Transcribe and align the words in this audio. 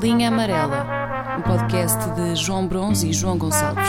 Linha 0.00 0.28
Amarela, 0.28 1.36
um 1.38 1.42
podcast 1.42 1.98
de 2.14 2.36
João 2.36 2.68
Bronze 2.68 3.08
e 3.08 3.12
João 3.12 3.36
Gonçalves. 3.36 3.84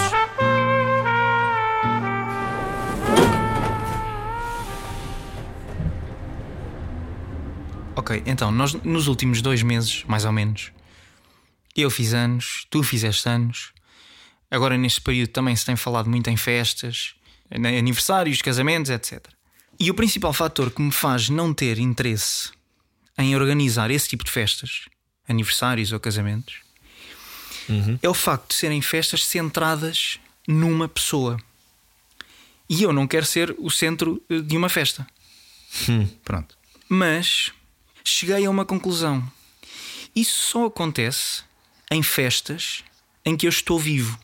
Ok, 7.95 8.23
então, 8.25 8.51
nós 8.51 8.73
nos 8.73 9.07
últimos 9.07 9.39
dois 9.43 9.61
meses, 9.61 10.03
mais 10.05 10.25
ou 10.25 10.31
menos, 10.31 10.71
eu 11.75 11.91
fiz 11.91 12.13
anos, 12.15 12.65
tu 12.71 12.81
fizeste 12.81 13.29
anos. 13.29 13.71
Agora, 14.49 14.75
neste 14.77 15.01
período, 15.01 15.29
também 15.29 15.55
se 15.55 15.63
tem 15.63 15.75
falado 15.75 16.09
muito 16.09 16.27
em 16.27 16.37
festas, 16.37 17.13
aniversários, 17.51 18.41
casamentos, 18.41 18.89
etc. 18.89 19.27
E 19.79 19.91
o 19.91 19.93
principal 19.93 20.33
fator 20.33 20.71
que 20.71 20.81
me 20.81 20.91
faz 20.91 21.29
não 21.29 21.53
ter 21.53 21.77
interesse 21.77 22.49
em 23.15 23.35
organizar 23.35 23.91
esse 23.91 24.09
tipo 24.09 24.23
de 24.23 24.31
festas, 24.31 24.89
aniversários 25.29 25.91
ou 25.93 25.99
casamentos, 25.99 26.55
Uhum. 27.69 27.99
é 28.01 28.09
o 28.09 28.13
facto 28.15 28.49
de 28.49 28.55
serem 28.55 28.81
festas 28.81 29.23
centradas 29.23 30.19
numa 30.47 30.87
pessoa. 30.89 31.37
E 32.67 32.81
eu 32.83 32.91
não 32.91 33.05
quero 33.07 33.25
ser 33.25 33.55
o 33.59 33.69
centro 33.69 34.21
eh, 34.29 34.39
de 34.39 34.57
uma 34.57 34.69
festa. 34.69 35.05
Hum. 35.87 36.07
Pronto. 36.25 36.57
Mas 36.87 37.51
cheguei 38.03 38.43
a 38.45 38.49
uma 38.49 38.65
conclusão. 38.65 39.23
Isso 40.15 40.47
só 40.49 40.65
acontece 40.65 41.43
em 41.91 42.01
festas 42.01 42.83
em 43.23 43.37
que 43.37 43.45
eu 43.45 43.49
estou 43.49 43.79
vivo. 43.79 44.17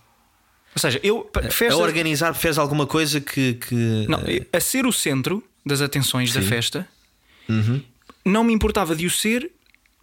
Ou 0.76 0.80
seja, 0.80 1.00
eu 1.04 1.30
A 1.36 1.52
festa, 1.52 1.78
organizar 1.78 2.34
fez 2.34 2.58
alguma 2.58 2.88
coisa 2.88 3.22
que. 3.22 3.54
que 3.54 4.06
não, 4.10 4.20
a 4.52 4.60
ser 4.60 4.86
o 4.88 4.92
centro 4.92 5.44
das 5.64 5.82
atenções 5.82 6.34
da 6.34 6.42
Sim. 6.42 6.48
festa, 6.48 6.88
Uhum. 7.48 7.82
não 8.26 8.44
me 8.44 8.52
importava 8.54 8.96
de 8.96 9.06
o 9.06 9.10
ser 9.12 9.52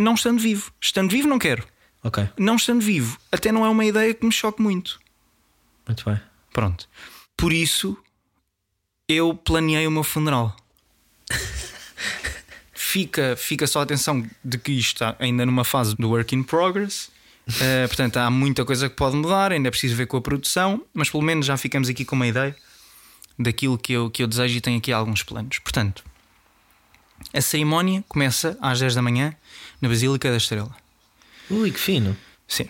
não 0.02 0.15
estando 0.15 0.41
vivo. 0.41 0.73
Estando 0.80 1.11
vivo 1.11 1.29
não 1.29 1.38
quero. 1.38 1.66
Ok, 2.05 2.28
Não 2.36 2.56
estando 2.56 2.81
vivo, 2.81 3.17
até 3.31 3.53
não 3.53 3.64
é 3.64 3.69
uma 3.69 3.84
ideia 3.84 4.12
que 4.12 4.27
me 4.27 4.33
choque 4.33 4.61
muito. 4.61 4.98
muito 5.86 6.05
bem. 6.05 6.20
Pronto. 6.53 6.89
Por 7.36 7.53
isso, 7.53 7.97
eu 9.08 9.34
planeei 9.34 9.86
o 9.86 9.91
meu 9.91 10.03
funeral. 10.03 10.56
fica, 12.75 13.36
fica 13.36 13.67
só 13.67 13.80
a 13.80 13.83
atenção 13.84 14.28
de 14.45 14.58
que 14.58 14.73
isto 14.73 14.97
está 14.97 15.17
ainda 15.19 15.47
numa 15.47 15.64
fase 15.64 15.95
do 15.97 16.08
work 16.08 16.34
in 16.34 16.42
progress. 16.42 17.08
Eh, 17.61 17.86
portanto, 17.86 18.17
há 18.19 18.28
muita 18.30 18.64
coisa 18.64 18.89
que 18.89 18.97
pode 18.97 19.17
mudar, 19.17 19.53
ainda 19.53 19.69
é 19.69 19.70
preciso 19.70 19.95
ver 19.97 20.06
com 20.06 20.17
a 20.17 20.20
produção, 20.20 20.84
mas 20.92 21.08
pelo 21.08 21.23
menos 21.23 21.47
já 21.47 21.56
ficamos 21.56 21.89
aqui 21.89 22.05
com 22.05 22.17
uma 22.17 22.27
ideia 22.27 22.55
daquilo 23.39 23.78
que 23.78 23.92
eu, 23.92 24.11
que 24.11 24.23
eu 24.23 24.27
desejo 24.27 24.56
e 24.56 24.61
tenho 24.61 24.78
aqui 24.78 24.92
alguns 24.92 25.23
planos. 25.23 25.58
Portanto, 25.61 26.05
a 27.33 27.41
cerimónia 27.41 28.05
começa 28.09 28.56
às 28.61 28.78
10 28.81 28.95
da 28.95 29.03
manhã 29.03 29.34
na 29.81 29.89
Basílica 29.89 30.31
da 30.31 30.37
Estrela. 30.37 30.75
Ui, 31.51 31.70
que 31.70 31.79
fino. 31.81 32.17
Sim. 32.48 32.69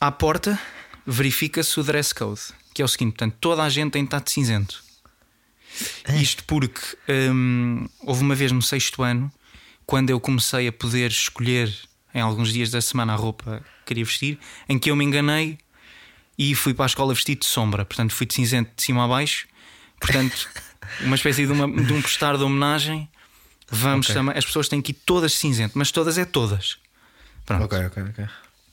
À 0.00 0.10
porta, 0.10 0.58
verifica-se 1.06 1.78
o 1.78 1.82
dress 1.82 2.14
code, 2.14 2.40
que 2.72 2.82
é 2.82 2.84
o 2.84 2.88
seguinte: 2.88 3.12
portanto, 3.12 3.36
toda 3.40 3.62
a 3.62 3.68
gente 3.68 3.92
tem 3.92 4.04
estar 4.04 4.20
de 4.20 4.30
cinzento. 4.30 4.82
Isto 6.20 6.44
porque 6.44 6.80
hum, 7.08 7.88
houve 8.00 8.22
uma 8.22 8.34
vez 8.34 8.52
no 8.52 8.62
sexto 8.62 9.02
ano, 9.02 9.30
quando 9.86 10.10
eu 10.10 10.20
comecei 10.20 10.68
a 10.68 10.72
poder 10.72 11.10
escolher 11.10 11.72
em 12.14 12.20
alguns 12.20 12.52
dias 12.52 12.70
da 12.70 12.80
semana 12.80 13.12
a 13.12 13.16
roupa 13.16 13.60
que 13.80 13.86
queria 13.86 14.04
vestir, 14.04 14.38
em 14.68 14.78
que 14.78 14.90
eu 14.90 14.94
me 14.96 15.04
enganei 15.04 15.58
e 16.38 16.54
fui 16.54 16.72
para 16.72 16.84
a 16.84 16.86
escola 16.86 17.12
vestido 17.12 17.40
de 17.40 17.46
sombra. 17.46 17.84
Portanto, 17.84 18.12
fui 18.12 18.24
de 18.26 18.34
cinzento 18.34 18.70
de 18.76 18.82
cima 18.82 19.04
a 19.04 19.08
baixo. 19.08 19.48
Portanto, 20.00 20.48
uma 21.02 21.16
espécie 21.16 21.44
de, 21.46 21.52
uma- 21.52 21.66
de 21.68 21.92
um 21.92 22.00
prestar 22.00 22.36
de 22.36 22.44
homenagem. 22.44 23.08
Vamos 23.74 24.06
Ok. 24.06 24.14
também. 24.14 24.36
As 24.36 24.44
pessoas 24.44 24.68
têm 24.68 24.80
que 24.80 24.92
ir 24.92 24.96
todas 25.06 25.34
cinzento, 25.34 25.76
mas 25.76 25.90
todas 25.90 26.18
é 26.18 26.24
todas. 26.24 26.78
Pronto. 27.44 27.64
Ok, 27.64 27.78
ok, 27.86 28.02
ok. 28.02 28.26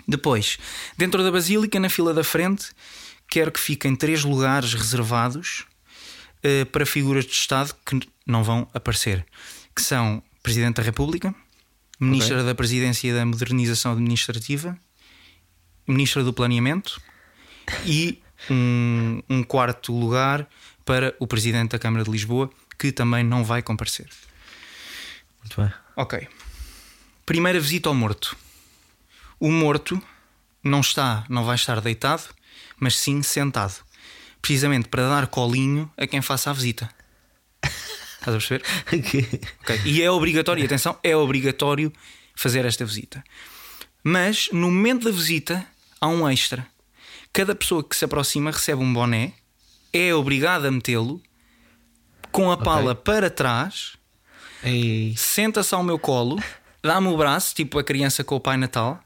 Depois, 0.08 0.58
dentro 0.98 1.24
da 1.24 1.32
Basílica, 1.32 1.80
na 1.80 1.90
fila 1.90 2.14
da 2.14 2.24
frente, 2.24 2.72
quero 3.28 3.52
que 3.52 3.60
fiquem 3.60 3.96
três 3.96 4.24
lugares 4.24 4.74
reservados 4.74 5.66
eh, 6.44 6.66
para 6.66 6.86
figuras 6.86 7.26
de 7.26 7.34
Estado 7.34 7.74
que 7.86 8.00
não 8.26 8.44
vão 8.44 8.68
aparecer, 8.74 9.26
que 9.76 9.82
são 9.82 10.24
Presidente 10.42 10.78
da 10.78 10.84
República, 10.84 11.34
Ministra 12.00 12.44
da 12.44 12.56
Presidência 12.56 13.10
e 13.10 13.14
da 13.14 13.24
Modernização 13.26 13.92
Administrativa, 13.92 14.76
Ministra 15.88 16.24
do 16.24 16.34
Planeamento 16.34 17.00
e 17.86 18.22
um, 18.50 19.22
um 19.30 19.44
quarto 19.44 19.94
lugar 19.94 20.48
para 20.84 21.16
o 21.20 21.28
Presidente 21.28 21.72
da 21.72 21.80
Câmara 21.80 22.04
de 22.04 22.10
Lisboa, 22.10 22.50
que 22.80 22.92
também 22.92 23.24
não 23.24 23.44
vai 23.44 23.62
comparecer. 23.62 24.08
Muito 25.42 25.62
bem. 25.62 25.72
Ok. 25.96 26.28
Primeira 27.26 27.60
visita 27.60 27.90
ao 27.90 27.96
morto. 27.96 28.36
O 29.40 29.52
morto 29.52 30.02
não 30.64 30.82
está, 30.82 31.26
não 31.30 31.44
vai 31.44 31.56
estar 31.56 31.82
deitado, 31.82 32.24
mas 32.80 32.98
sim 32.98 33.22
sentado. 33.22 33.84
Precisamente 34.42 34.88
para 34.88 35.08
dar 35.08 35.28
colinho 35.28 35.92
a 35.98 36.08
quem 36.08 36.22
faça 36.22 36.50
a 36.50 36.54
visita. 36.54 36.90
Estás 37.64 38.28
a 38.28 38.32
perceber? 38.32 38.64
Ok. 39.62 39.82
E 39.86 40.02
é 40.02 40.12
obrigatório, 40.12 40.64
atenção, 40.64 40.98
é 41.04 41.16
obrigatório 41.16 41.92
fazer 42.36 42.66
esta 42.66 42.86
visita. 42.86 43.24
Mas 44.04 44.50
no 44.52 44.70
momento 44.70 45.06
da 45.06 45.12
visita 45.12 45.66
há 46.00 46.08
um 46.08 46.28
extra. 46.30 46.66
Cada 47.34 47.56
pessoa 47.56 47.84
que 47.84 47.96
se 47.96 48.06
aproxima 48.06 48.52
recebe 48.52 48.82
um 48.82 48.94
boné, 48.94 49.34
é 49.94 50.14
obrigada 50.14 50.68
a 50.68 50.72
metê-lo 50.72 51.22
com 52.32 52.52
a 52.52 52.58
pala 52.58 52.96
para 52.96 53.30
trás. 53.30 53.94
Senta-se 55.18 55.74
ao 55.74 55.84
meu 55.84 55.98
colo, 56.00 56.42
dá-me 56.84 57.08
o 57.08 57.18
braço, 57.18 57.54
tipo 57.56 57.80
a 57.80 57.84
criança 57.84 58.24
com 58.24 58.36
o 58.36 58.40
Pai 58.40 58.58
Natal, 58.58 59.04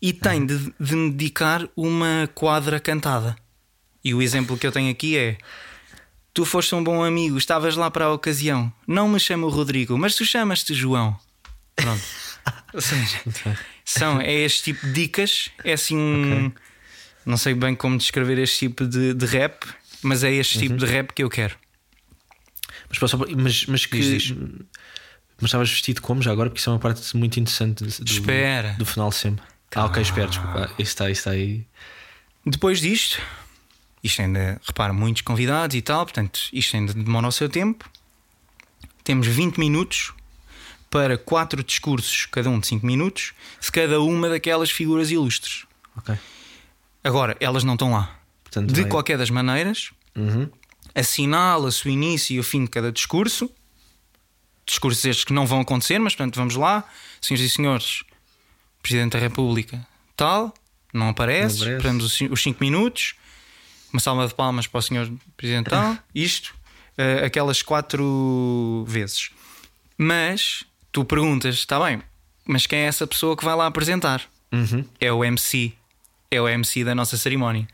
e 0.00 0.12
tem 0.12 0.44
de, 0.44 0.72
de 0.78 0.94
me 0.94 1.10
dedicar 1.10 1.66
uma 1.76 2.28
quadra 2.34 2.78
cantada. 2.78 3.36
E 4.04 4.14
o 4.14 4.22
exemplo 4.22 4.56
que 4.56 4.66
eu 4.66 4.72
tenho 4.72 4.90
aqui 4.90 5.16
é: 5.16 5.36
Tu 6.32 6.44
foste 6.44 6.74
um 6.74 6.84
bom 6.84 7.02
amigo, 7.02 7.36
estavas 7.38 7.76
lá 7.76 7.90
para 7.90 8.04
a 8.04 8.12
ocasião. 8.12 8.72
Não 8.86 9.08
me 9.08 9.18
chamo 9.18 9.48
Rodrigo, 9.48 9.96
mas 9.98 10.14
tu 10.14 10.24
chamas-te 10.24 10.74
João. 10.74 11.18
Pronto. 11.74 12.02
Ou 12.72 12.80
seja, 12.80 13.20
são, 13.84 14.20
é 14.20 14.32
este 14.32 14.62
tipo 14.64 14.86
de 14.86 14.92
dicas, 14.92 15.50
é 15.64 15.72
assim 15.72 15.96
um. 15.96 16.52
Não 17.24 17.36
sei 17.36 17.54
bem 17.54 17.74
como 17.74 17.98
descrever 17.98 18.38
este 18.38 18.68
tipo 18.68 18.86
de, 18.86 19.12
de 19.14 19.26
rap, 19.26 19.64
mas 20.02 20.22
é 20.22 20.32
este 20.32 20.58
tipo 20.60 20.76
de 20.76 20.86
rap 20.86 21.12
que 21.12 21.24
eu 21.24 21.28
quero. 21.30 21.56
Mas, 22.88 22.98
posso- 22.98 23.18
mas, 23.36 23.66
mas 23.66 23.86
que. 23.86 23.98
Diz, 23.98 24.22
diz. 24.22 24.36
Mas 25.40 25.48
estavas 25.48 25.70
vestido 25.70 26.00
como 26.00 26.22
já 26.22 26.32
agora? 26.32 26.48
Porque 26.48 26.60
isso 26.60 26.70
é 26.70 26.72
uma 26.72 26.78
parte 26.78 27.16
muito 27.16 27.38
interessante 27.38 27.84
do, 27.84 27.88
Espera. 27.88 28.74
do 28.78 28.86
final 28.86 29.12
sempre. 29.12 29.44
Ah, 29.74 29.84
ok, 29.84 30.00
espera, 30.00 30.28
desculpa. 30.28 30.70
Isso 30.78 30.90
está, 30.92 31.10
isso 31.10 31.20
está 31.20 31.30
aí. 31.32 31.66
Depois 32.44 32.80
disto, 32.80 33.20
isto 34.02 34.22
ainda, 34.22 34.58
repara, 34.66 34.92
muitos 34.94 35.20
convidados 35.22 35.76
e 35.76 35.82
tal, 35.82 36.04
portanto, 36.06 36.40
isto 36.52 36.74
ainda 36.76 36.94
demora 36.94 37.26
o 37.28 37.32
seu 37.32 37.48
tempo. 37.48 37.84
Temos 39.04 39.26
20 39.26 39.58
minutos 39.58 40.12
para 40.88 41.18
quatro 41.18 41.62
discursos, 41.62 42.24
cada 42.26 42.48
um 42.48 42.58
de 42.58 42.66
5 42.68 42.86
minutos, 42.86 43.34
de 43.60 43.70
cada 43.70 44.00
uma 44.00 44.28
daquelas 44.30 44.70
figuras 44.70 45.10
ilustres. 45.10 45.66
Ok. 45.96 46.16
Agora, 47.04 47.36
elas 47.40 47.62
não 47.62 47.74
estão 47.74 47.92
lá. 47.92 48.18
Portanto, 48.44 48.72
De 48.72 48.80
vai- 48.82 48.90
qualquer 48.90 49.18
das 49.18 49.28
maneiras, 49.28 49.90
Uhum. 50.16 50.48
assinala-se 50.94 51.86
o 51.86 51.90
início 51.90 52.34
e 52.34 52.40
o 52.40 52.42
fim 52.42 52.64
de 52.64 52.70
cada 52.70 52.90
discurso. 52.90 53.50
Discursos 54.66 55.04
estes 55.04 55.24
que 55.24 55.32
não 55.32 55.46
vão 55.46 55.60
acontecer, 55.60 55.98
mas 55.98 56.14
portanto 56.14 56.36
vamos 56.36 56.56
lá, 56.56 56.84
senhoras 57.20 57.46
e 57.46 57.50
senhores, 57.50 58.02
Presidente 58.82 59.12
da 59.12 59.18
República, 59.18 59.86
tal, 60.16 60.52
não 60.92 61.08
aparece, 61.08 61.64
Não 61.64 61.76
esperamos 61.76 62.20
os 62.20 62.42
5 62.42 62.62
minutos, 62.62 63.14
uma 63.92 64.00
salva 64.00 64.26
de 64.26 64.34
palmas 64.34 64.66
para 64.66 64.78
o 64.78 64.82
senhor 64.82 65.10
Presidente 65.36 65.70
tal, 65.70 65.96
isto, 66.14 66.54
eh, 66.98 67.24
aquelas 67.24 67.62
quatro 67.62 68.84
vezes. 68.88 69.30
Mas 69.96 70.64
tu 70.92 71.04
perguntas, 71.04 71.54
está 71.54 71.78
bem, 71.78 72.02
mas 72.44 72.66
quem 72.66 72.80
é 72.80 72.86
essa 72.86 73.06
pessoa 73.06 73.36
que 73.36 73.44
vai 73.44 73.54
lá 73.54 73.66
apresentar? 73.66 74.22
Uhum. 74.52 74.84
é 75.00 75.12
o 75.12 75.24
MC, 75.24 75.72
é 76.30 76.40
o 76.40 76.48
MC 76.48 76.84
da 76.84 76.94
nossa 76.94 77.16
cerimónia. 77.16 77.66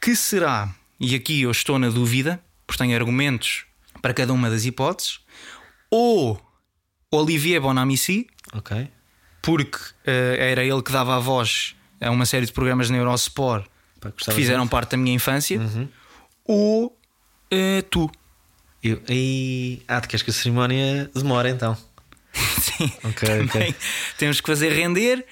Que 0.00 0.14
será, 0.14 0.68
e 0.98 1.14
aqui 1.14 1.42
eu 1.42 1.50
estou 1.50 1.78
na 1.78 1.88
dúvida, 1.88 2.40
porque 2.66 2.82
tenho 2.82 2.96
argumentos 2.96 3.64
para 4.00 4.14
cada 4.14 4.32
uma 4.32 4.50
das 4.50 4.64
hipóteses, 4.64 5.20
ou 5.90 6.40
Olivier 7.10 7.60
Bonamici, 7.60 8.26
porque 9.42 9.78
eh, 10.06 10.36
era 10.52 10.64
ele 10.64 10.82
que 10.82 10.92
dava 10.92 11.16
a 11.16 11.18
voz 11.18 11.74
a 12.00 12.10
uma 12.10 12.24
série 12.26 12.46
de 12.46 12.52
programas 12.52 12.88
na 12.90 12.96
Eurosport 12.98 13.66
Pá, 14.00 14.10
que 14.10 14.32
fizeram 14.32 14.60
muito. 14.60 14.70
parte 14.70 14.90
da 14.92 14.96
minha 14.96 15.14
infância, 15.14 15.60
ou 16.44 16.96
eh, 17.50 17.82
tu. 17.90 18.10
Eu, 18.82 19.00
e... 19.08 19.82
Ah, 19.86 20.00
tu 20.00 20.08
queres 20.08 20.22
que 20.22 20.30
a 20.30 20.32
cerimónia 20.32 21.10
demore 21.14 21.50
então? 21.50 21.76
Sim, 22.32 22.90
Ok, 23.04 23.28
também 23.28 23.46
ok. 23.70 23.74
temos 24.16 24.40
que 24.40 24.46
fazer 24.46 24.70
render. 24.72 25.26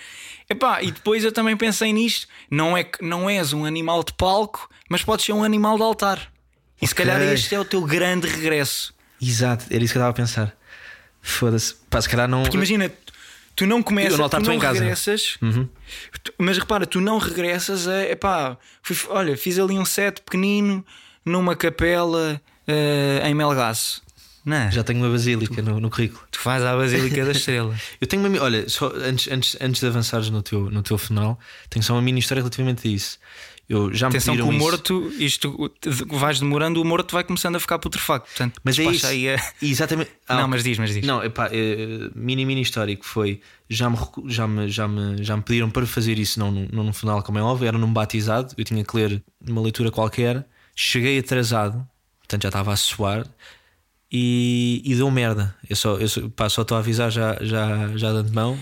Epá, 0.50 0.82
e 0.82 0.90
depois 0.90 1.24
eu 1.24 1.32
também 1.32 1.56
pensei 1.56 1.92
nisto: 1.92 2.26
não 2.50 2.76
é 2.76 2.84
que 2.84 3.02
não 3.04 3.28
és 3.30 3.52
um 3.52 3.64
animal 3.64 4.02
de 4.02 4.12
palco, 4.14 4.68
mas 4.88 5.02
podes 5.02 5.24
ser 5.24 5.32
um 5.32 5.44
animal 5.44 5.76
de 5.76 5.82
altar. 5.82 6.30
E 6.80 6.86
se 6.86 6.92
Ok. 6.92 7.04
calhar 7.06 7.20
este 7.22 7.54
é 7.54 7.60
o 7.60 7.64
teu 7.64 7.82
grande 7.82 8.26
regresso. 8.28 8.94
Exato, 9.20 9.64
era 9.70 9.82
isso 9.82 9.92
que 9.92 9.98
eu 9.98 10.00
estava 10.02 10.10
a 10.10 10.14
pensar. 10.14 10.56
Foda-se. 11.20 11.74
Pá, 11.90 12.00
se 12.00 12.08
calhar 12.08 12.28
não. 12.28 12.42
Porque 12.42 12.56
imagina, 12.56 12.90
tu 13.56 13.66
não 13.66 13.78
Eu 13.78 13.84
começas, 13.84 14.18
não 14.18 14.28
tu 14.28 14.38
não. 14.40 14.52
Uhum. 14.52 14.58
regressas, 14.58 15.36
tu- 16.22 16.32
mas 16.38 16.58
repara, 16.58 16.86
tu 16.86 17.00
não 17.00 17.18
regressas 17.18 17.88
a 17.88 18.02
epá, 18.04 18.56
fui, 18.82 18.96
olha, 19.10 19.36
fiz 19.36 19.58
ali 19.58 19.78
um 19.78 19.84
set 19.84 20.20
pequenino 20.22 20.84
numa 21.24 21.54
capela 21.56 22.40
eh, 22.66 23.22
em 23.24 23.34
Melgaço. 23.34 24.02
Não, 24.44 24.70
Já 24.70 24.82
tenho 24.82 25.00
uma 25.00 25.10
basílica 25.10 25.60
no, 25.60 25.78
no 25.78 25.90
currículo. 25.90 26.22
tu 26.30 26.38
faz 26.38 26.62
a 26.64 26.74
Basílica 26.74 27.22
da 27.22 27.32
Estrela. 27.32 27.76
Eu 28.00 28.06
tenho 28.06 28.24
uma. 28.26 28.40
Olha, 28.42 28.66
só 28.66 28.90
antes, 28.94 29.30
antes, 29.30 29.56
antes 29.60 29.80
de 29.82 29.86
avançares 29.86 30.30
no 30.30 30.40
teu, 30.40 30.70
no 30.70 30.82
teu 30.82 30.96
funeral, 30.96 31.38
tenho 31.68 31.82
só 31.84 31.92
uma 31.92 32.00
mini 32.00 32.20
história 32.20 32.40
relativamente 32.40 32.88
a 32.88 32.90
isso. 32.90 33.18
Eu 33.68 33.92
já 33.92 34.06
me 34.08 34.12
Atenção 34.16 34.34
que 34.34 34.40
o 34.40 34.50
morto, 34.50 35.12
isto 35.18 35.70
vais 36.08 36.40
demorando, 36.40 36.80
o 36.80 36.84
morto 36.86 37.12
vai 37.12 37.22
começando 37.22 37.56
a 37.56 37.60
ficar 37.60 37.78
putrefacto. 37.78 38.26
Portanto, 38.28 38.58
Mas 38.64 38.78
é 38.78 38.84
isso. 38.84 39.06
aí 39.06 39.28
a- 39.28 39.52
Exatamente. 39.60 40.10
Ah, 40.26 40.36
Não, 40.40 40.48
mas 40.48 40.64
diz, 40.64 40.78
mas 40.78 40.92
diz. 40.94 41.04
Não, 41.06 41.22
epá, 41.22 41.48
eh, 41.52 42.10
mini, 42.14 42.46
mini 42.46 42.62
história 42.62 42.96
que 42.96 43.04
foi. 43.04 43.40
Já 43.68 43.90
me, 43.90 43.96
já, 44.26 44.46
me, 44.48 44.68
já, 44.68 44.88
me, 44.88 45.22
já 45.22 45.36
me 45.36 45.42
pediram 45.42 45.68
para 45.70 45.84
fazer 45.86 46.18
isso, 46.18 46.38
não, 46.40 46.50
num- 46.50 46.68
não 46.72 46.82
num 46.84 46.92
funeral, 46.94 47.22
como 47.22 47.38
é 47.38 47.42
óbvio, 47.42 47.68
era 47.68 47.76
num 47.76 47.92
batizado. 47.92 48.54
Eu 48.56 48.64
tinha 48.64 48.82
que 48.82 48.96
ler 48.96 49.22
uma 49.46 49.60
leitura 49.60 49.90
qualquer. 49.90 50.46
Cheguei 50.74 51.18
atrasado, 51.18 51.86
portanto 52.20 52.42
já 52.44 52.48
estava 52.48 52.72
a 52.72 52.76
suar 52.76 53.26
e, 54.10 54.80
e 54.84 54.94
deu 54.94 55.10
merda. 55.10 55.54
Eu 55.68 55.76
só, 55.76 55.96
eu 55.96 56.08
só, 56.08 56.20
só 56.48 56.62
estou 56.62 56.76
a 56.76 56.80
avisar 56.80 57.10
já, 57.10 57.36
já, 57.42 57.88
já 57.96 58.12
de 58.12 58.18
antemão. 58.18 58.58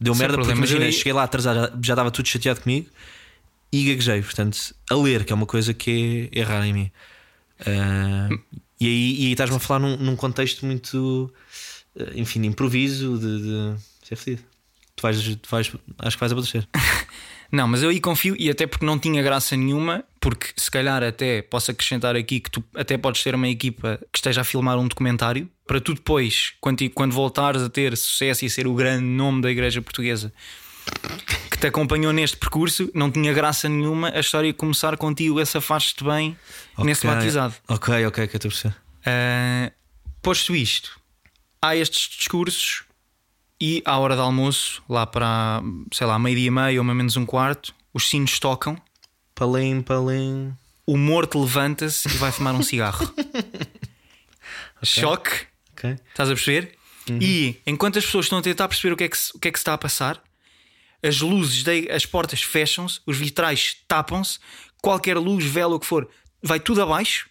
Deu 0.00 0.14
Sem 0.14 0.20
merda 0.22 0.34
porque 0.36 0.46
problema, 0.52 0.60
mas 0.60 0.70
imagina, 0.70 0.88
eu- 0.88 0.92
cheguei 0.92 1.12
lá 1.12 1.22
atrasado, 1.24 1.56
já, 1.56 1.70
já 1.82 1.92
estava 1.94 2.10
tudo 2.10 2.28
chateado 2.28 2.60
comigo 2.60 2.88
e 3.82 3.88
gaguejei. 3.88 4.22
Portanto, 4.22 4.74
a 4.90 4.94
ler, 4.94 5.24
que 5.24 5.32
é 5.32 5.36
uma 5.36 5.46
coisa 5.46 5.74
que 5.74 6.30
é, 6.32 6.40
é 6.40 6.42
rara 6.42 6.66
em 6.66 6.72
mim. 6.72 6.90
Ah, 7.60 8.28
e 8.80 8.86
aí, 8.86 9.14
e 9.22 9.32
estás-me 9.32 9.56
a 9.56 9.58
falar 9.58 9.80
num, 9.80 9.96
num 9.96 10.16
contexto 10.16 10.66
muito, 10.66 11.32
eh, 11.98 12.12
enfim, 12.16 12.42
de 12.42 12.48
improviso, 12.48 13.18
de. 13.18 13.42
de... 13.42 13.76
Isso 14.02 14.14
é 14.14 14.16
fedido. 14.16 14.42
Tu 14.94 15.02
vais, 15.02 15.22
tu 15.22 15.48
vais, 15.50 15.72
acho 15.98 16.16
que 16.16 16.20
vais 16.20 16.32
acontecer. 16.32 16.68
Não, 17.52 17.68
mas 17.68 17.82
eu 17.82 17.90
aí 17.90 18.00
confio 18.00 18.34
e 18.38 18.50
até 18.50 18.66
porque 18.66 18.84
não 18.84 18.98
tinha 18.98 19.22
graça 19.22 19.56
nenhuma, 19.56 20.04
porque 20.20 20.48
se 20.56 20.68
calhar 20.68 21.00
até 21.04 21.42
posso 21.42 21.70
acrescentar 21.70 22.16
aqui 22.16 22.40
que 22.40 22.50
tu 22.50 22.64
até 22.74 22.98
podes 22.98 23.22
ter 23.22 23.36
uma 23.36 23.48
equipa 23.48 24.00
que 24.12 24.18
esteja 24.18 24.40
a 24.40 24.44
filmar 24.44 24.76
um 24.76 24.88
documentário 24.88 25.48
para 25.64 25.80
tu 25.80 25.94
depois, 25.94 26.54
quando, 26.60 26.90
quando 26.90 27.12
voltares 27.12 27.62
a 27.62 27.68
ter 27.68 27.96
sucesso 27.96 28.44
e 28.44 28.50
ser 28.50 28.66
o 28.66 28.74
grande 28.74 29.04
nome 29.04 29.42
da 29.42 29.50
Igreja 29.50 29.80
Portuguesa 29.80 30.32
que 31.50 31.58
te 31.58 31.66
acompanhou 31.68 32.12
neste 32.12 32.36
percurso, 32.36 32.90
não 32.94 33.10
tinha 33.10 33.32
graça 33.32 33.68
nenhuma 33.68 34.10
a 34.10 34.20
história 34.20 34.52
começar 34.52 34.96
contigo 34.96 35.38
a 35.38 35.46
safar-te 35.46 36.02
bem 36.04 36.36
nesse 36.78 37.06
Ok. 37.06 37.16
batizado. 37.16 37.54
Ok, 37.68 38.06
ok, 38.06 38.26
que 38.28 38.36
eu 38.36 38.38
estou 38.38 38.48
a 38.48 38.52
perceber. 38.52 38.76
Ah, 39.06 39.72
posto 40.22 40.54
isto, 40.54 40.98
há 41.62 41.74
estes 41.76 42.16
discursos 42.18 42.82
e 43.60 43.82
à 43.86 43.98
hora 43.98 44.14
de 44.14 44.20
almoço, 44.20 44.82
lá 44.88 45.06
para 45.06 45.62
sei 45.92 46.06
lá, 46.06 46.18
meio-dia 46.18 46.48
e 46.48 46.50
meio 46.50 46.80
ou 46.80 46.84
mais 46.84 46.94
ou 46.94 46.96
menos 46.96 47.16
um 47.16 47.24
quarto, 47.24 47.74
os 47.94 48.08
sinos 48.08 48.38
tocam, 48.38 48.76
Palim, 49.34 49.80
palim. 49.82 50.52
o 50.86 50.96
morto 50.96 51.40
levanta-se 51.40 52.08
e 52.08 52.12
vai 52.18 52.32
fumar 52.32 52.54
um 52.54 52.62
cigarro. 52.64 53.10
Choque, 54.82 55.46
Ok. 55.72 55.96
estás 56.10 56.30
a 56.30 56.34
perceber? 56.34 56.74
E 57.08 57.56
enquanto 57.66 57.98
as 57.98 58.04
pessoas 58.04 58.26
estão 58.26 58.38
a 58.38 58.42
tentar 58.42 58.66
perceber 58.68 58.92
o 58.92 58.96
que 58.96 59.04
é 59.04 59.08
que 59.08 59.16
o 59.34 59.38
que 59.38 59.48
é 59.48 59.52
que 59.52 59.58
se 59.58 59.62
está 59.62 59.74
a 59.74 59.78
passar, 59.78 60.20
as 61.02 61.20
luzes, 61.20 61.62
da- 61.62 61.94
as 61.94 62.04
portas 62.06 62.42
fecham-se, 62.42 63.00
os 63.06 63.16
vitrais 63.16 63.76
tapam-se, 63.86 64.38
qualquer 64.82 65.16
luz, 65.18 65.44
vela, 65.44 65.74
o 65.76 65.80
que 65.80 65.86
for, 65.86 66.08
vai 66.42 66.58
tudo 66.60 66.82
abaixo, 66.82 67.28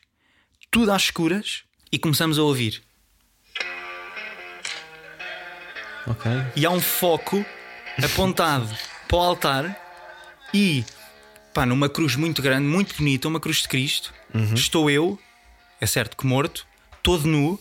tudo 0.72 0.92
às 0.92 1.04
escuras 1.04 1.64
e 1.92 1.98
começamos 2.00 2.38
a 2.40 2.44
ouvir. 2.44 2.82
Ok. 6.08 6.32
e 6.56 6.66
há 6.66 6.70
um 6.70 6.80
foco 6.82 7.44
apontado 8.04 8.70
para 9.08 9.18
o 9.18 9.20
altar 9.20 9.82
e 10.54 10.86
pá, 11.54 11.66
numa 11.66 11.90
cruz 11.90 12.16
muito 12.16 12.42
grande, 12.44 12.68
muito 12.68 12.96
bonita, 12.96 13.28
uma 13.28 13.40
cruz 13.40 13.64
de 13.64 13.68
Cristo, 13.68 14.14
estou 14.54 14.88
eu, 14.90 15.20
é 15.82 15.86
certo 15.88 16.16
que 16.16 16.28
morto, 16.28 16.68
todo 17.02 17.26
nu, 17.28 17.60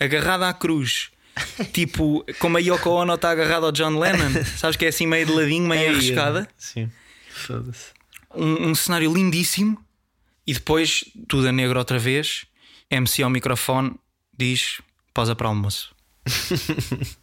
agarrado 0.00 0.44
à 0.44 0.52
cruz. 0.54 1.10
Tipo, 1.72 2.24
como 2.38 2.56
a 2.56 2.60
Yoko 2.60 2.90
Ono 2.90 3.14
está 3.14 3.30
agarrada 3.30 3.66
ao 3.66 3.72
John 3.72 3.98
Lennon, 3.98 4.44
sabes 4.56 4.76
que 4.76 4.84
é 4.84 4.88
assim 4.88 5.06
meio 5.06 5.26
de 5.26 5.32
ladinho, 5.32 5.66
meio 5.66 5.90
arriscada. 5.90 6.48
Sim. 6.56 6.90
Foda-se. 7.30 7.92
Um, 8.34 8.68
um 8.68 8.74
cenário 8.74 9.12
lindíssimo 9.12 9.82
e 10.46 10.52
depois 10.52 11.04
tudo 11.28 11.48
a 11.48 11.52
negro 11.52 11.78
outra 11.78 11.98
vez. 11.98 12.46
MC 12.90 13.22
ao 13.22 13.30
microfone 13.30 13.94
diz: 14.36 14.80
pausa 15.12 15.34
para 15.34 15.48
almoço. 15.48 15.94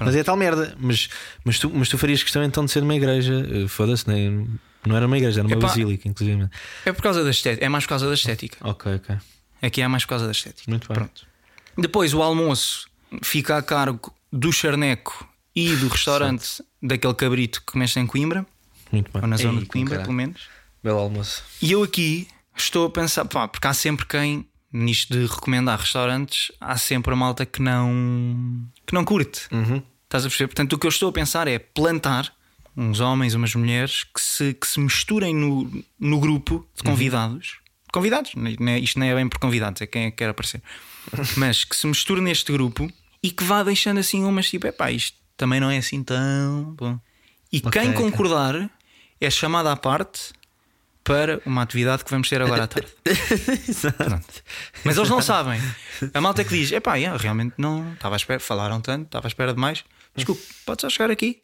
Mas 0.00 0.14
é 0.14 0.22
tal 0.22 0.36
merda. 0.36 0.76
Mas, 0.78 1.08
mas, 1.42 1.58
tu, 1.58 1.70
mas 1.70 1.88
tu 1.88 1.96
farias 1.96 2.22
questão 2.22 2.44
então 2.44 2.64
de 2.64 2.70
ser 2.70 2.82
uma 2.82 2.94
igreja. 2.94 3.46
Eh, 3.50 3.66
Foda-se, 3.66 4.06
nem, 4.06 4.46
não 4.84 4.96
era 4.96 5.06
uma 5.06 5.16
igreja, 5.16 5.40
era 5.40 5.48
uma 5.48 5.56
Epá. 5.56 5.68
basílica, 5.68 6.06
inclusive. 6.06 6.48
É 6.84 6.92
por 6.92 7.02
causa 7.02 7.24
da 7.24 7.30
estética, 7.30 7.64
é 7.64 7.68
mais 7.68 7.84
por 7.84 7.90
causa 7.90 8.06
da 8.06 8.14
estética. 8.14 8.58
Ok, 8.60 8.96
ok. 8.96 9.16
Aqui 9.62 9.80
é 9.80 9.88
mais 9.88 10.04
por 10.04 10.10
causa 10.10 10.26
da 10.26 10.32
estética. 10.32 10.70
Muito 10.70 10.86
bem. 10.86 10.94
Pronto. 10.94 11.26
Depois 11.76 12.14
o 12.14 12.22
almoço 12.22 12.88
fica 13.22 13.56
a 13.56 13.62
cargo 13.62 14.12
do 14.32 14.52
charneco 14.52 15.26
e 15.54 15.74
do 15.76 15.88
restaurante 15.88 16.62
daquele 16.82 17.14
cabrito 17.14 17.60
que 17.60 17.72
começa 17.72 17.98
em 18.00 18.06
Coimbra, 18.06 18.46
Muito 18.92 19.10
bem. 19.12 19.22
ou 19.22 19.28
na 19.28 19.36
zona 19.36 19.54
Ei, 19.54 19.60
de 19.60 19.66
Coimbra, 19.66 20.00
pelo 20.00 20.12
menos. 20.12 20.48
Belo 20.82 20.98
almoço. 20.98 21.42
E 21.62 21.72
eu 21.72 21.82
aqui 21.82 22.28
estou 22.56 22.86
a 22.86 22.90
pensar, 22.90 23.24
pá, 23.24 23.48
porque 23.48 23.66
há 23.66 23.74
sempre 23.74 24.04
quem, 24.06 24.46
nisto 24.72 25.12
de 25.18 25.26
recomendar 25.26 25.78
restaurantes, 25.80 26.52
há 26.60 26.76
sempre 26.76 27.12
a 27.12 27.16
malta 27.16 27.46
que 27.46 27.62
não, 27.62 28.66
que 28.86 28.94
não 28.94 29.04
curte. 29.04 29.42
Uhum. 29.52 29.82
Estás 30.04 30.24
a 30.24 30.28
perceber? 30.28 30.48
Portanto, 30.48 30.72
o 30.74 30.78
que 30.78 30.86
eu 30.86 30.90
estou 30.90 31.08
a 31.08 31.12
pensar 31.12 31.48
é 31.48 31.58
plantar 31.58 32.32
uns 32.76 33.00
homens, 33.00 33.34
umas 33.34 33.54
mulheres 33.54 34.04
que 34.04 34.20
se, 34.20 34.52
que 34.54 34.66
se 34.66 34.78
misturem 34.78 35.34
no, 35.34 35.82
no 35.98 36.20
grupo 36.20 36.66
de 36.76 36.82
convidados. 36.82 37.58
Convidados, 37.92 38.32
não 38.34 38.70
é- 38.70 38.78
isto 38.78 38.98
não 38.98 39.06
é 39.06 39.14
bem 39.14 39.26
por 39.28 39.38
convidados, 39.38 39.80
é 39.80 39.86
quem 39.86 40.04
é 40.04 40.10
que 40.10 40.18
quer 40.18 40.28
aparecer. 40.28 40.62
Mas 41.38 41.64
que 41.64 41.74
se 41.74 41.86
misture 41.86 42.20
neste 42.20 42.52
grupo 42.52 42.90
e 43.26 43.30
que 43.32 43.42
vá 43.42 43.64
deixando 43.64 43.98
assim 43.98 44.22
umas 44.22 44.48
tipo, 44.48 44.68
epá, 44.68 44.88
isto 44.92 45.18
também 45.36 45.58
não 45.58 45.68
é 45.68 45.78
assim 45.78 46.00
tão 46.00 46.76
bom. 46.76 46.96
E 47.52 47.58
Ok, 47.58 47.72
quem 47.72 47.92
concordar 47.92 48.70
é 49.20 49.28
chamado 49.28 49.68
à 49.68 49.74
parte 49.74 50.32
para 51.02 51.42
uma 51.44 51.62
atividade 51.62 52.04
que 52.04 52.10
vamos 52.12 52.28
ter 52.28 52.40
agora 52.40 52.62
à 52.62 52.66
tarde. 52.68 52.88
Exato. 53.68 54.42
Mas 54.84 54.96
eles 54.96 55.10
não 55.10 55.20
sabem. 55.20 55.60
A 56.14 56.20
malta 56.20 56.44
que 56.44 56.50
diz: 56.50 56.70
epá, 56.70 56.94
yeah, 56.94 57.20
realmente 57.20 57.54
não 57.58 57.94
estava 57.94 58.14
à 58.14 58.16
espera, 58.16 58.38
falaram 58.38 58.80
tanto, 58.80 59.06
estava 59.06 59.26
à 59.26 59.28
espera 59.28 59.52
de 59.52 59.58
mais. 59.58 59.84
Desculpe, 60.14 60.42
pode 60.64 60.82
só 60.82 60.88
chegar 60.88 61.10
aqui? 61.10 61.42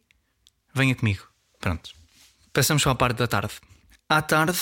Venha 0.72 0.94
comigo. 0.94 1.26
Pronto. 1.58 1.90
Passamos 2.52 2.84
só 2.84 2.90
à 2.90 2.94
parte 2.94 3.16
da 3.16 3.26
tarde. 3.26 3.54
À 4.08 4.22
tarde, 4.22 4.60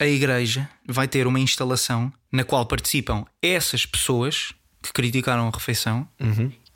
a 0.00 0.06
igreja 0.06 0.66
vai 0.88 1.06
ter 1.06 1.26
uma 1.26 1.38
instalação 1.38 2.10
na 2.32 2.44
qual 2.44 2.64
participam 2.64 3.26
essas 3.42 3.84
pessoas 3.84 4.54
que 4.86 4.92
criticaram 4.92 5.46
a 5.48 5.50
refeição 5.50 6.08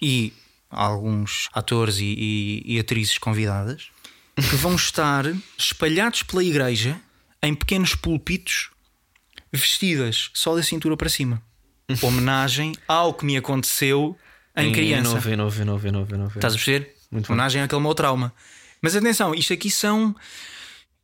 e 0.01 0.33
alguns 0.71 1.49
atores 1.53 1.99
e, 1.99 2.05
e- 2.05 2.63
e 2.75 2.79
atrizes 2.79 3.19
convidadas 3.19 3.89
que 4.37 4.57
vão 4.57 4.75
estar 4.77 5.25
espalhados 5.59 6.23
pela 6.23 6.43
igreja 6.45 6.99
em 7.43 7.55
pequenos 7.55 7.95
pulpitos 7.95 8.71
vestidas 9.53 10.31
só 10.35 10.55
da 10.55 10.63
cintura 10.63 10.97
para 10.97 11.09
cima. 11.09 11.43
Homenagem 12.03 12.73
ao 12.87 13.13
que 13.15 13.25
me 13.25 13.37
aconteceu 13.37 14.17
em 14.57 14.73
criança. 14.73 15.15
Novo, 15.15 15.37
novo, 15.37 15.65
novo, 15.65 15.91
novo, 15.93 16.17
novo. 16.17 16.33
Estás 16.39 16.55
a 16.55 16.57
perceber? 16.57 16.95
Muito. 17.11 17.29
Homenagem 17.33 17.63
àquele 17.63 17.81
meu 17.83 17.95
trauma. 17.95 18.33
Mas 18.81 18.95
atenção, 18.95 19.35
isto 19.35 19.53
aqui 19.53 19.71
são. 19.71 20.15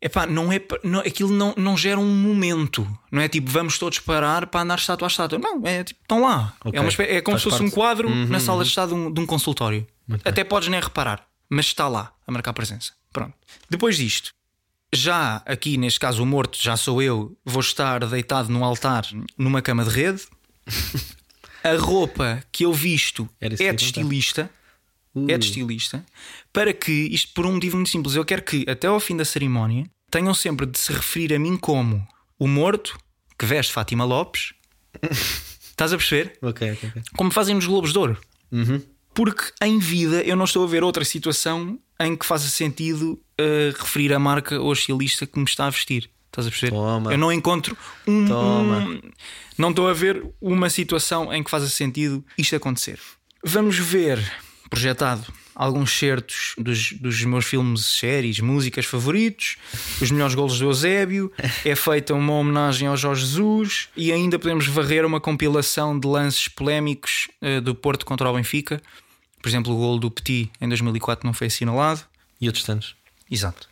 Epá, 0.01 0.27
não 0.27 0.53
é, 0.53 0.61
não, 0.85 1.01
aquilo 1.01 1.31
não, 1.33 1.55
não 1.57 1.77
gera 1.77 1.99
um 1.99 2.07
momento, 2.07 2.87
não 3.11 3.23
é 3.23 3.29
tipo 3.29 3.51
vamos 3.51 3.79
todos 3.79 3.99
parar 3.99 4.47
para 4.47 4.61
andar 4.61 4.79
estátua 4.79 5.07
a 5.07 5.09
estátua. 5.09 5.39
Não, 5.39 5.67
é 5.67 5.85
tipo, 5.85 6.01
estão 6.03 6.21
lá. 6.23 6.55
Ok, 6.65 6.79
É, 6.79 6.83
uma 6.83 6.91
é 7.03 7.21
como 7.23 7.39
faz 7.39 7.43
se 7.43 7.51
fosse 7.51 7.63
um 7.63 7.71
parte. 7.71 8.03
Uhum, 8.03 8.11
quadro 8.11 8.31
na 8.31 8.39
sala 8.39 8.63
de 8.63 8.69
estado 8.69 8.89
de 8.89 8.95
um, 8.95 9.11
de 9.13 9.21
um 9.21 9.27
consultório. 9.27 9.87
Bem. 10.07 10.21
Até 10.25 10.45
podes 10.45 10.69
nem 10.69 10.81
reparar, 10.81 11.27
mas 11.49 11.67
está 11.67 11.89
lá 11.89 12.13
a 12.27 12.31
marcar 12.31 12.53
presença. 12.53 12.93
Pronto. 13.11 13.33
Depois 13.71 13.97
disto, 13.97 14.31
já 14.93 15.43
aqui 15.47 15.79
neste 15.79 15.99
caso 15.99 16.23
o 16.23 16.27
morto, 16.27 16.59
já 16.61 16.77
sou 16.77 17.01
eu, 17.01 17.37
vou 17.45 17.61
estar 17.61 18.05
deitado 18.07 18.51
no 18.51 18.63
altar 18.63 19.07
numa 19.39 19.63
cama 19.63 19.85
de 19.85 19.91
rede. 19.91 20.23
A 21.65 21.77
roupa 21.77 22.45
que 22.53 22.65
eu 22.65 22.73
visto 22.73 23.29
é 23.41 23.49
de 23.49 23.85
estilista. 23.85 24.49
Ui. 25.17 25.33
É 25.33 25.39
de 25.39 25.47
estilista. 25.47 26.05
Para 26.53 26.73
que, 26.73 26.93
isto 26.93 27.33
por 27.35 27.47
um 27.47 27.55
motivo 27.55 27.77
muito 27.77 27.89
simples, 27.91 28.15
eu 28.15 28.25
quero 28.25 28.43
que 28.43 28.65
até 28.69 28.87
ao 28.87 29.01
fim 29.01 29.17
da 29.17 29.25
cerimónia 29.25 29.87
tenham 30.11 30.35
sempre 30.35 30.67
de 30.67 30.79
se 30.79 30.93
referir 30.93 31.33
a 31.35 31.39
mim 31.39 31.57
como 31.57 32.07
o 32.39 32.47
morto 32.47 32.99
que 33.39 33.47
veste 33.47 33.73
Fátima 33.73 34.05
Lopes. 34.05 34.53
Estás 35.71 35.93
a 35.93 35.97
perceber? 35.97 36.39
Ok, 36.43 36.71
ok, 36.73 36.89
ok. 36.91 37.03
Como 37.17 37.31
fazem 37.31 37.55
nos 37.55 37.67
Globos 37.67 37.93
de 37.93 37.99
Ouro. 37.99 38.19
Uhum. 38.53 38.81
Porque 39.15 39.45
em 39.63 39.79
vida 39.79 40.23
eu 40.23 40.37
não 40.37 40.45
estou 40.45 40.65
a 40.65 40.67
ver 40.67 40.85
outra 40.85 41.05
situação 41.05 41.79
em 41.99 42.15
que 42.15 42.27
faça 42.27 42.49
sentido 42.49 43.13
uh, 43.41 43.79
referir 43.79 44.13
a 44.13 44.19
marca 44.19 44.61
ou 44.61 44.71
a 44.71 44.75
estilista 44.75 45.27
que 45.27 45.39
me 45.39 45.45
está 45.47 45.67
a 45.67 45.71
vestir. 45.71 46.11
Estás 46.27 46.47
a 46.47 46.51
perceber? 46.51 46.73
Toma. 46.73 47.13
Eu 47.13 47.17
não 47.19 47.33
encontro 47.33 47.77
um, 48.07 48.27
Toma. 48.27 48.79
um- 48.81 49.01
Não 49.57 49.71
estou 49.71 49.89
a 49.89 49.95
ver 49.95 50.23
uma 50.41 50.69
situação 50.69 51.33
em 51.33 51.43
que 51.43 51.51
faça 51.51 51.69
sentido 51.69 52.23
isto 52.37 52.55
acontecer. 52.55 52.99
Vamos 53.43 53.79
ver 53.79 54.19
projetado 54.71 55.25
alguns 55.55 55.91
certos 55.99 56.55
dos, 56.59 56.93
dos 56.93 57.23
meus 57.25 57.47
filmes, 57.47 57.85
séries, 57.87 58.41
músicas 58.41 58.85
favoritos, 58.85 59.57
os 60.01 60.11
melhores 60.11 60.35
golos 60.35 60.59
do 60.59 60.67
Eusébio, 60.67 61.33
é 61.65 61.75
feita 61.75 62.13
uma 62.13 62.35
homenagem 62.35 62.87
ao 62.87 62.97
Jorge 62.97 63.23
Jesus 63.25 63.89
e 63.97 64.13
ainda 64.13 64.39
podemos 64.39 64.67
varrer 64.67 65.07
uma 65.07 65.21
compilação 65.21 65.99
de 65.99 66.07
lances 66.07 66.49
polémicos 66.49 67.29
eh, 67.41 67.61
do 67.61 67.75
Porto 67.75 68.05
contra 68.05 68.29
o 68.31 68.35
Benfica. 68.35 68.83
Por 69.41 69.49
exemplo, 69.49 69.73
o 69.73 69.77
gol 69.77 69.99
do 69.99 70.11
Petit 70.11 70.51
em 70.61 70.69
2004 70.69 71.27
não 71.27 71.33
foi 71.33 71.47
assinalado. 71.47 72.03
E 72.39 72.47
outros 72.49 72.65
tantos. 72.65 72.95
Exato. 73.31 73.67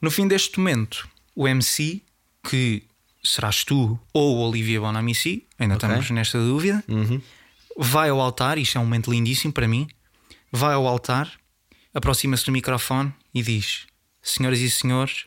No 0.00 0.10
fim 0.10 0.26
deste 0.26 0.58
momento, 0.58 1.06
o 1.34 1.46
MC, 1.46 2.00
que 2.48 2.82
serás 3.22 3.62
tu 3.64 3.98
ou 4.12 4.36
o 4.36 4.48
Olivia 4.48 4.80
Bonamici, 4.80 5.44
ainda 5.58 5.74
Ok. 5.74 5.86
estamos 5.86 6.10
nesta 6.10 6.38
dúvida, 6.38 6.82
vai 7.76 8.08
ao 8.08 8.20
altar, 8.20 8.56
isto 8.56 8.78
é 8.78 8.80
um 8.80 8.84
momento 8.84 9.10
lindíssimo 9.10 9.52
para 9.52 9.68
mim. 9.68 9.86
Vai 10.56 10.72
ao 10.74 10.86
altar, 10.86 11.30
aproxima-se 11.92 12.46
do 12.46 12.52
microfone 12.52 13.12
e 13.34 13.42
diz: 13.42 13.86
Senhoras 14.22 14.58
e 14.60 14.70
senhores, 14.70 15.26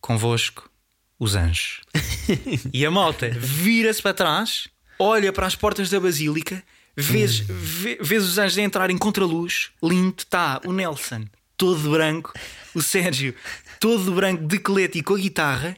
convosco 0.00 0.70
os 1.18 1.34
anjos. 1.34 1.80
e 2.72 2.86
a 2.86 2.90
malta 2.90 3.28
vira-se 3.30 4.00
para 4.00 4.14
trás, 4.14 4.68
olha 4.98 5.32
para 5.32 5.46
as 5.48 5.56
portas 5.56 5.90
da 5.90 5.98
basílica, 5.98 6.62
vês, 6.96 7.38
vê- 7.40 7.98
vês 8.00 8.22
os 8.22 8.38
anjos 8.38 8.56
a 8.58 8.62
entrar 8.62 8.88
em 8.90 8.96
contraluz, 8.96 9.70
lindo, 9.82 10.14
está 10.18 10.60
o 10.64 10.72
Nelson 10.72 11.24
todo 11.56 11.90
branco, 11.90 12.32
o 12.72 12.80
Sérgio 12.80 13.34
todo 13.80 14.12
branco 14.14 14.46
de 14.46 14.60
colete 14.60 14.98
e 14.98 15.02
com 15.02 15.14
a 15.14 15.18
guitarra. 15.18 15.76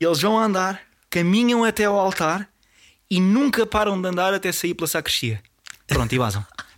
Eles 0.00 0.18
vão 0.22 0.38
andar, 0.38 0.80
caminham 1.10 1.62
até 1.62 1.84
ao 1.84 1.98
altar 2.00 2.48
e 3.10 3.20
nunca 3.20 3.66
param 3.66 4.00
de 4.00 4.08
andar 4.08 4.32
até 4.32 4.50
sair 4.50 4.72
pela 4.72 4.86
sacristia. 4.86 5.42
Pronto, 5.86 6.14
e 6.14 6.18
vazam. 6.18 6.42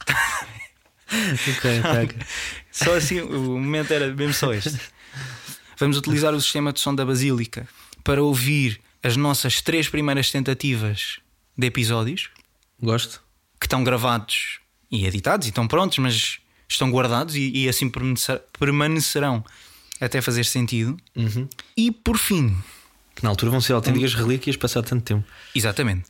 Ok, 1.59 1.81
ok. 2.05 2.17
Só 2.73 2.95
assim, 2.97 3.21
o 3.21 3.59
momento 3.59 3.93
era 3.93 4.13
mesmo 4.15 4.33
só 4.33 4.53
este. 4.55 4.79
Vamos 5.79 5.97
utilizar 5.99 6.33
o 6.35 6.41
sistema 6.41 6.73
de 6.73 6.81
som 6.81 6.95
da 6.95 7.05
Basílica 7.05 7.69
para 8.03 8.23
ouvir 8.23 8.81
as 9.03 9.17
nossas 9.17 9.61
três 9.61 9.89
primeiras 9.89 10.31
tentativas 10.31 11.19
de 11.59 11.67
episódios 11.67 12.31
Gosto. 12.81 13.21
que 13.61 13.67
estão 13.67 13.85
gravados 13.85 14.61
e 14.91 15.05
editados 15.07 15.47
e 15.47 15.51
estão 15.51 15.67
prontos, 15.69 15.99
mas 15.99 16.39
estão 16.69 16.91
guardados 16.91 17.35
e, 17.37 17.51
e 17.55 17.69
assim 17.69 17.91
permanecer- 17.91 18.43
permanecerão 18.59 19.45
até 20.01 20.21
fazer 20.23 20.45
sentido. 20.45 20.97
E 21.77 21.91
por 21.93 22.17
fim, 22.17 22.57
Que 23.15 23.23
na 23.23 23.29
altura 23.29 23.51
vão 23.51 23.61
ser 23.61 23.75
autênticas 23.75 24.15
relíquias 24.15 24.57
passar 24.57 24.83
tanto 24.83 25.05
tempo. 25.05 25.25
Exatamente. 25.55 26.05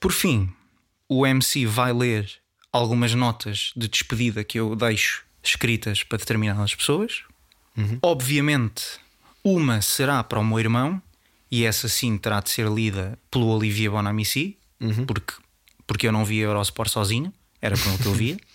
Por 0.00 0.10
fim, 0.12 0.50
o 1.08 1.24
MC 1.26 1.64
vai 1.66 1.92
ler 1.92 2.28
algumas 2.74 3.14
notas 3.14 3.72
de 3.76 3.86
despedida 3.86 4.42
que 4.42 4.58
eu 4.58 4.74
deixo 4.74 5.24
escritas 5.40 6.02
para 6.02 6.18
determinadas 6.18 6.74
pessoas. 6.74 7.22
Obviamente, 8.02 8.98
uma 9.44 9.80
será 9.80 10.24
para 10.24 10.40
o 10.40 10.44
meu 10.44 10.58
irmão, 10.58 11.00
e 11.48 11.64
essa 11.64 11.88
sim 11.88 12.18
terá 12.18 12.40
de 12.40 12.50
ser 12.50 12.68
lida 12.68 13.16
pelo 13.30 13.46
Olivier 13.46 13.92
Bonamici, 13.92 14.58
porque, 15.06 15.34
porque 15.86 16.08
eu 16.08 16.12
não 16.12 16.24
via 16.24 16.44
Eurosport 16.44 16.90
sozinho, 16.90 17.32
era 17.62 17.78
com 17.78 17.90
o 17.94 17.98
que 17.98 18.06
eu 18.06 18.12
via. 18.12 18.36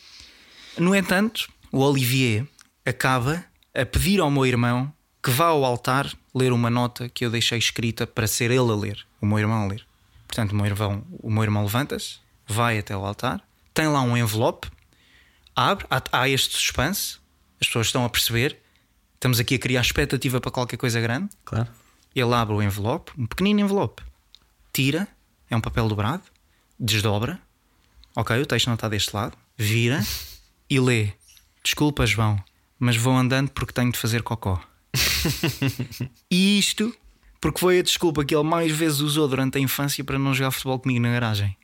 No 0.77 0.95
entanto, 0.95 1.49
o 1.73 1.79
Olivier 1.79 2.47
acaba 2.85 3.43
a 3.75 3.85
pedir 3.85 4.21
ao 4.21 4.31
meu 4.31 4.45
irmão 4.45 4.93
que 5.21 5.29
vá 5.29 5.47
ao 5.47 5.65
altar 5.65 6.09
ler 6.33 6.53
uma 6.53 6.69
nota 6.69 7.09
que 7.09 7.25
eu 7.25 7.29
deixei 7.29 7.57
escrita 7.57 8.07
para 8.07 8.27
ser 8.27 8.49
ele 8.49 8.71
a 8.71 8.75
ler, 8.75 9.05
o 9.19 9.25
meu 9.25 9.39
irmão 9.39 9.63
a 9.63 9.67
ler. 9.67 9.85
Portanto, 10.25 10.53
o 10.53 10.55
meu 10.55 10.67
irmão, 10.67 11.03
o 11.09 11.29
meu 11.29 11.43
irmão 11.43 11.63
levanta-se, 11.63 12.19
vai 12.47 12.79
até 12.79 12.95
o 12.95 13.05
altar, 13.05 13.43
tem 13.79 13.87
lá 13.87 14.01
um 14.01 14.17
envelope, 14.17 14.67
abre, 15.55 15.85
há, 15.89 16.03
há 16.11 16.27
este 16.27 16.53
suspense, 16.53 17.17
as 17.61 17.67
pessoas 17.67 17.87
estão 17.87 18.03
a 18.03 18.09
perceber, 18.09 18.59
estamos 19.15 19.39
aqui 19.39 19.55
a 19.55 19.57
criar 19.57 19.79
expectativa 19.79 20.41
para 20.41 20.51
qualquer 20.51 20.75
coisa 20.75 20.99
grande. 20.99 21.29
Claro. 21.45 21.69
Ele 22.13 22.33
abre 22.33 22.55
o 22.55 22.61
envelope, 22.61 23.13
um 23.17 23.25
pequenino 23.25 23.61
envelope, 23.61 24.03
tira, 24.73 25.07
é 25.49 25.55
um 25.55 25.61
papel 25.61 25.87
dobrado, 25.87 26.23
desdobra, 26.77 27.39
ok, 28.13 28.41
o 28.41 28.45
texto 28.45 28.67
não 28.67 28.73
está 28.73 28.89
deste 28.89 29.15
lado, 29.15 29.37
vira 29.57 30.05
e 30.69 30.77
lê: 30.77 31.13
Desculpa, 31.63 32.05
João, 32.05 32.37
mas 32.77 32.97
vou 32.97 33.15
andando 33.15 33.49
porque 33.51 33.71
tenho 33.71 33.93
de 33.93 33.97
fazer 33.97 34.23
cocó. 34.23 34.61
e 36.29 36.59
isto 36.59 36.93
porque 37.39 37.61
foi 37.61 37.79
a 37.79 37.81
desculpa 37.81 38.25
que 38.25 38.35
ele 38.35 38.43
mais 38.43 38.73
vezes 38.73 38.99
usou 38.99 39.25
durante 39.25 39.57
a 39.57 39.61
infância 39.61 40.03
para 40.03 40.19
não 40.19 40.33
jogar 40.33 40.51
futebol 40.51 40.79
comigo 40.79 40.99
na 40.99 41.13
garagem. 41.13 41.55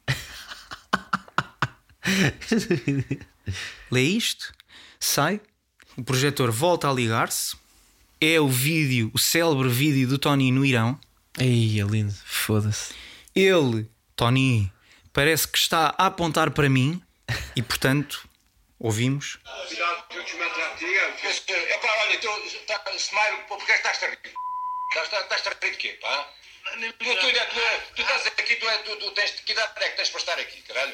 Lê 3.92 4.02
isto, 4.02 4.54
sai, 5.00 5.42
o 5.98 6.04
projetor 6.04 6.52
volta 6.52 6.90
a 6.90 6.94
ligar-se, 6.94 7.56
é 8.20 8.40
o 8.40 8.48
vídeo, 8.48 9.12
o 9.14 9.20
célebre 9.20 9.70
vídeo 9.70 10.08
do 10.08 10.18
Tony 10.18 10.52
no 10.52 10.66
Irão. 10.66 11.00
Ei, 11.38 11.80
é 11.80 11.84
lindo. 11.84 12.14
Foda-se. 12.26 12.94
Ele, 13.36 13.90
Tony, 14.16 14.72
parece 15.12 15.48
que 15.48 15.58
está 15.58 15.94
a 15.98 16.08
apontar 16.08 16.52
para 16.52 16.70
mim 16.70 17.02
e, 17.56 17.62
portanto, 17.62 18.28
ouvimos. 18.80 19.40
É 21.48 21.78
pá, 21.78 21.88
olha, 22.02 22.20
tu, 22.20 22.30
tá, 22.68 22.84
Smile, 22.96 23.38
porque 23.48 23.72
é 23.72 23.78
que 23.78 23.88
estás 23.88 24.04
a 24.04 24.08
rir? 24.08 24.20
Estás 25.04 25.48
a 25.48 25.50
rir 25.50 25.72
de 25.72 25.78
quê, 25.78 26.00
pá? 26.02 26.30
Tu, 26.76 26.82
tu, 26.82 27.06
tu, 27.06 27.94
tu 27.96 28.02
estás 28.02 28.26
aqui, 28.28 28.56
tu, 28.58 28.68
é, 28.68 28.78
tu, 28.80 28.96
tu 28.98 29.12
tens, 29.12 29.32
que 29.46 29.52
idade 29.54 29.72
é 29.78 29.90
que 29.90 29.96
tens 29.98 30.10
para 30.10 30.20
estar 30.20 30.34
aqui, 30.40 30.62
caralho? 30.64 30.94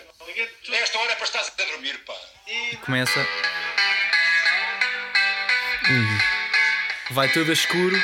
Esta 0.73 0.99
hora 0.99 1.11
é 1.11 1.15
para 1.15 1.25
estar 1.25 1.39
a 1.39 1.65
dormir, 1.71 1.97
pá. 2.05 2.13
E 2.47 2.75
começa. 2.77 3.25
Vai 7.11 7.29
tudo 7.31 7.49
a 7.49 7.53
escuro, 7.53 8.01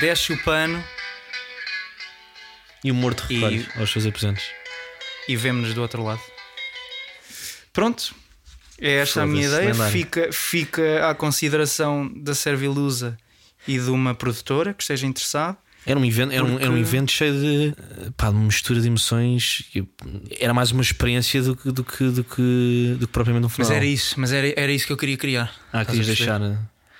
desce 0.00 0.32
o 0.32 0.42
pano 0.42 0.82
E 2.82 2.90
o 2.90 2.94
morto 2.94 3.24
E- 3.30 3.34
recolhe 3.34 3.68
aos 3.76 3.90
seus 3.92 4.06
aposentos. 4.06 4.44
e 5.28 5.36
vemo-nos 5.36 5.74
do 5.74 5.82
outro 5.82 6.02
lado. 6.02 6.22
Pronto, 7.74 8.14
é 8.80 8.94
esta 8.96 9.22
a 9.22 9.26
minha 9.26 9.46
ideia. 9.46 9.70
lendário. 9.70 9.92
Fica, 9.92 10.32
fica 10.32 11.10
à 11.10 11.14
consideração 11.14 12.08
da 12.14 12.34
Servilusa 12.34 13.18
e 13.68 13.78
de 13.78 13.90
uma 13.90 14.14
produtora 14.14 14.72
que 14.72 14.82
esteja 14.82 15.06
interessado. 15.06 15.58
Era 15.86 15.98
um 16.00 16.04
evento, 16.04 16.32
era, 16.32 16.44
um, 16.44 16.48
era 16.56 16.56
um 16.56 16.74
Porque- 16.74 16.78
evento 16.80 17.12
cheio 17.12 17.32
de, 17.40 17.74
pá, 18.16 18.28
de 18.30 18.34
uma 18.36 18.46
mistura 18.46 18.80
de 18.80 18.88
emoções. 18.88 19.70
Era 20.40 20.52
mais 20.52 20.72
uma 20.72 20.82
experiência 20.82 21.40
do 21.40 21.54
que, 21.56 21.70
do 21.70 21.84
que, 21.84 22.04
do 22.10 22.24
que, 22.24 22.96
do 22.98 23.06
que 23.06 23.12
propriamente 23.12 23.44
um 23.46 23.48
Mas 23.48 23.54
funeral. 23.56 23.76
era 23.76 23.86
isso, 23.86 24.14
mas 24.18 24.32
era, 24.32 24.52
era 24.60 24.72
isso 24.72 24.84
que 24.86 24.92
eu 24.92 24.96
queria 24.96 25.16
criar. 25.16 25.54
Ah, 25.72 25.84
querias 25.84 26.06
deixar. 26.08 26.42
eh, 26.42 26.58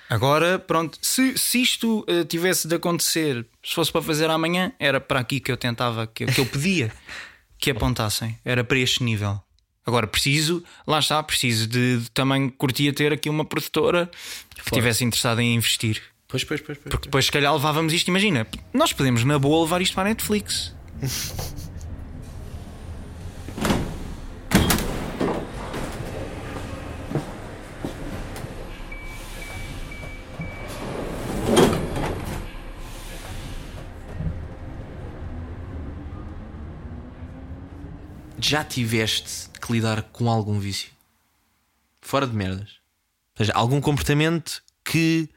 Agora, 0.09 0.57
pronto, 0.57 0.97
se, 1.01 1.37
se 1.37 1.61
isto 1.61 2.05
eh, 2.07 2.23
tivesse 2.23 2.65
de 2.65 2.75
acontecer, 2.75 3.45
se 3.61 3.75
fosse 3.75 3.91
para 3.91 4.01
fazer 4.01 4.29
amanhã, 4.29 4.71
era 4.79 5.01
para 5.01 5.19
aqui 5.19 5.41
que 5.41 5.51
eu 5.51 5.57
tentava, 5.57 6.07
que, 6.07 6.25
que 6.25 6.39
eu 6.39 6.45
pedia 6.45 6.89
que 7.59 7.69
apontassem, 7.71 8.37
era 8.45 8.63
para 8.63 8.79
este 8.79 9.03
nível. 9.03 9.37
Agora 9.85 10.07
preciso, 10.07 10.63
lá 10.85 10.99
está, 10.99 11.21
preciso 11.23 11.67
de, 11.67 11.97
de 11.99 12.11
também 12.11 12.47
curtia 12.49 12.93
ter 12.93 13.11
aqui 13.11 13.29
uma 13.29 13.43
produtora 13.43 14.09
que 14.55 14.61
estivesse 14.69 15.03
interessada 15.03 15.43
em 15.43 15.55
investir. 15.55 16.01
Pois, 16.27 16.43
pois, 16.43 16.59
pois. 16.59 16.77
pois. 16.77 16.91
Porque 16.91 17.07
depois, 17.07 17.25
se 17.25 17.31
calhar, 17.31 17.53
levávamos 17.53 17.93
isto. 17.93 18.09
Imagina, 18.09 18.45
nós 18.73 18.91
podemos 18.91 19.23
na 19.23 19.39
boa 19.39 19.63
levar 19.63 19.81
isto 19.81 19.95
para 19.95 20.09
a 20.09 20.13
Netflix. 20.13 20.75
Já 38.39 38.63
tiveste 38.63 39.49
que 39.61 39.73
lidar 39.73 40.03
com 40.03 40.29
algum 40.29 40.59
vício? 40.59 40.91
Fora 42.01 42.27
de 42.27 42.33
merdas. 42.33 42.79
Ou 43.31 43.45
seja, 43.45 43.51
algum 43.53 43.81
comportamento 43.81 44.63
que 44.83 45.29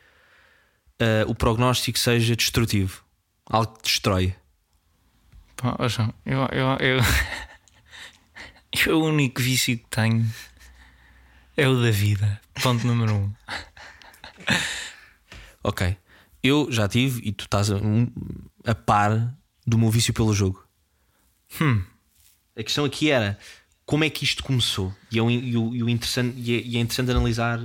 eh, 1.00 1.24
o 1.26 1.34
prognóstico 1.34 1.98
seja 1.98 2.36
destrutivo. 2.36 3.02
Algo 3.46 3.72
que 3.78 3.82
destrói. 3.82 4.36
Pá, 5.56 5.88
João, 5.88 6.14
eu, 6.26 6.40
eu, 6.52 6.76
eu, 6.78 7.00
eu 8.86 9.00
o 9.00 9.06
único 9.06 9.40
vício 9.40 9.78
que 9.78 9.88
tenho 9.88 10.30
é 11.56 11.66
o 11.66 11.82
da 11.82 11.90
vida. 11.90 12.40
Ponto 12.62 12.86
número 12.86 13.14
um. 13.14 13.32
Ok. 15.62 15.94
Eu 16.42 16.72
já 16.72 16.88
tive 16.88 17.20
e 17.22 17.32
tu 17.32 17.44
estás 17.44 17.70
a, 17.70 17.76
a 18.64 18.74
par 18.74 19.36
do 19.66 19.76
meu 19.76 19.90
vício 19.90 20.14
pelo 20.14 20.32
jogo. 20.32 20.66
A 22.56 22.62
questão 22.62 22.86
aqui 22.86 23.10
era 23.10 23.38
como 23.84 24.04
é 24.04 24.08
que 24.08 24.24
isto 24.24 24.42
começou? 24.42 24.94
E 25.12 25.18
é, 25.18 25.22
e 25.22 25.50
e 25.50 25.82
o 25.82 25.88
interessante, 25.88 26.40
e 26.40 26.56
é, 26.56 26.62
e 26.62 26.76
é 26.78 26.80
interessante 26.80 27.10
analisar 27.10 27.60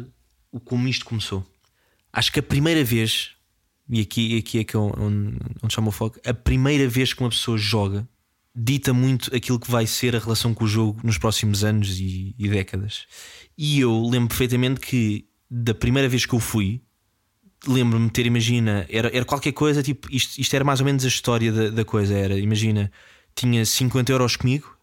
o 0.52 0.60
como 0.60 0.90
isto 0.90 1.06
começou. 1.06 1.48
Acho 2.16 2.32
que 2.32 2.40
a 2.40 2.44
primeira 2.44 2.84
vez, 2.84 3.32
e 3.90 4.00
aqui, 4.02 4.38
aqui 4.38 4.60
é 4.60 4.64
que 4.64 4.76
é 4.76 4.80
onde, 4.80 5.38
onde 5.62 5.74
chama 5.74 5.90
o 5.90 5.92
foco, 5.92 6.20
a 6.26 6.34
primeira 6.34 6.88
vez 6.88 7.14
que 7.14 7.22
uma 7.22 7.30
pessoa 7.30 7.58
joga 7.58 8.08
dita 8.56 8.94
muito 8.94 9.36
aquilo 9.36 9.60
que 9.60 9.70
vai 9.70 9.86
ser 9.86 10.16
a 10.16 10.20
relação 10.20 10.54
com 10.54 10.64
o 10.64 10.68
jogo 10.68 11.02
nos 11.04 11.18
próximos 11.18 11.64
anos 11.66 12.00
e, 12.00 12.34
e 12.40 12.48
décadas. 12.48 13.06
E 13.58 13.82
eu 13.82 14.02
lembro 14.10 14.30
perfeitamente 14.30 14.80
que 14.80 15.28
da 15.52 15.74
primeira 15.74 16.08
vez 16.08 16.26
que 16.26 16.34
eu 16.34 16.40
fui, 16.40 16.82
lembro-me 17.68 18.06
de 18.08 18.14
ter, 18.14 18.26
imagina, 18.26 18.86
era, 18.90 19.10
era 19.14 19.26
qualquer 19.26 19.52
coisa, 19.52 19.84
tipo, 19.84 20.08
isto, 20.10 20.40
isto 20.40 20.54
era 20.56 20.64
mais 20.64 20.80
ou 20.80 20.86
menos 20.86 21.04
a 21.04 21.08
história 21.10 21.52
da, 21.52 21.70
da 21.70 21.84
coisa. 21.84 22.14
Era, 22.14 22.40
imagina, 22.40 22.90
tinha 23.36 23.66
50 23.66 24.10
euros 24.14 24.38
comigo, 24.38 24.78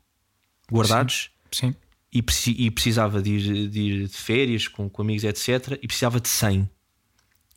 guardados, 0.71 1.31
Sim. 1.51 1.75
e, 2.12 2.21
preci- 2.23 2.57
e 2.59 2.71
precisava 2.71 3.23
de 3.23 3.31
ir, 3.31 3.69
de 3.69 3.81
ir 3.81 4.09
de 4.09 4.17
férias 4.17 4.69
com, 4.69 4.89
com 4.91 5.01
amigos, 5.03 5.25
etc. 5.25 5.79
E 5.83 5.87
precisava 5.87 6.21
de 6.21 6.29
100. 6.29 6.69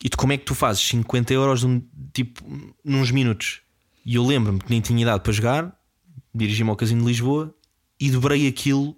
E 0.04 0.10
tu, 0.10 0.18
como 0.18 0.34
é 0.34 0.38
que 0.38 0.46
tu 0.46 0.54
fazes 0.56 0.82
50 0.84 1.34
euros 1.34 1.64
num, 1.64 1.82
tipo, 2.14 2.42
nos 2.84 3.12
minutos? 3.12 3.62
E 4.06 4.16
eu 4.16 4.26
lembro-me 4.26 4.60
que 4.60 4.70
nem 4.70 4.82
tinha 4.82 5.02
idade 5.02 5.24
para 5.24 5.34
jogar, 5.34 5.76
dirigi-me 6.34 6.70
ao 6.70 6.76
Casino 6.76 7.02
de 7.02 7.08
Lisboa 7.08 7.56
e 8.00 8.12
dobrei 8.12 8.48
aquilo 8.48 8.96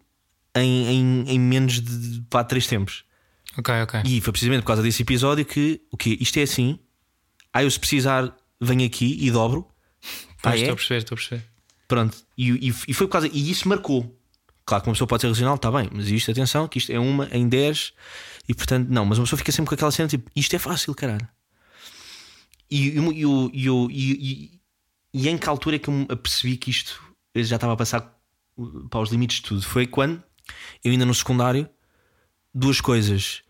em, 0.55 0.87
em, 0.87 1.29
em 1.29 1.39
menos 1.39 1.79
de, 1.79 2.21
pá, 2.29 2.43
3 2.43 2.67
tempos. 2.67 3.03
Ok, 3.57 3.73
ok. 3.81 4.01
E 4.05 4.19
foi 4.21 4.31
precisamente 4.33 4.61
por 4.63 4.67
causa 4.67 4.81
desse 4.83 5.01
episódio 5.01 5.45
que 5.45 5.81
o 5.91 5.97
quê? 5.97 6.17
Isto 6.19 6.39
é 6.39 6.43
assim. 6.43 6.79
Ah, 7.53 7.63
eu 7.63 7.71
se 7.71 7.79
precisar, 7.79 8.35
venho 8.59 8.85
aqui 8.85 9.17
e 9.21 9.31
dobro. 9.31 9.67
Ah, 10.03 10.07
Pois, 10.43 10.55
é? 10.55 10.57
Estou 10.59 10.73
a 10.73 10.75
perceber, 10.75 10.97
estou 10.99 11.15
a 11.15 11.17
perceber. 11.17 11.43
Pronto. 11.87 12.17
E, 12.37 12.51
e- 12.69 12.73
e 12.89 12.93
foi 12.93 13.07
por 13.07 13.13
causa. 13.13 13.29
E 13.31 13.49
isso 13.49 13.67
marcou. 13.69 14.16
Claro 14.67 14.83
que 14.83 14.89
uma 14.89 14.93
pessoa 14.95 15.07
pode 15.07 15.21
ser 15.21 15.29
regional, 15.29 15.55
está 15.55 15.71
bem, 15.71 15.89
mas 15.93 16.09
isto, 16.09 16.29
atenção, 16.29 16.67
que 16.67 16.77
isto 16.77 16.91
é 16.91 16.99
uma 16.99 17.29
em 17.31 17.47
10 17.47 17.93
e 18.49 18.53
portanto, 18.53 18.89
não, 18.89 19.05
mas 19.05 19.17
uma 19.17 19.23
pessoa 19.23 19.37
fica 19.37 19.49
sempre 19.49 19.69
com 19.69 19.75
aquela 19.75 19.91
cena 19.91 20.09
tipo, 20.09 20.29
isto 20.35 20.53
é 20.53 20.59
fácil, 20.59 20.93
caralho. 20.93 21.25
E, 22.69 22.89
e, 22.89 23.65
e, 23.93 24.61
e, 25.13 25.29
em 25.29 25.37
que 25.37 25.47
altura 25.47 25.77
é 25.77 25.79
que 25.79 25.87
eu 25.87 25.93
me 25.93 26.05
apercebi 26.09 26.57
que 26.57 26.69
isto 26.69 27.01
já 27.33 27.55
estava 27.55 27.71
a 27.71 27.77
passar 27.77 28.19
uh, 28.57 28.89
para 28.89 28.99
os 28.99 29.09
limites 29.09 29.37
de 29.37 29.43
tudo? 29.43 29.61
Foi 29.61 29.87
quando 29.87 30.21
eu, 30.83 30.91
ainda 30.91 31.05
no 31.05 31.13
secundário, 31.13 31.69
duas 32.53 32.81
coisas. 32.81 33.43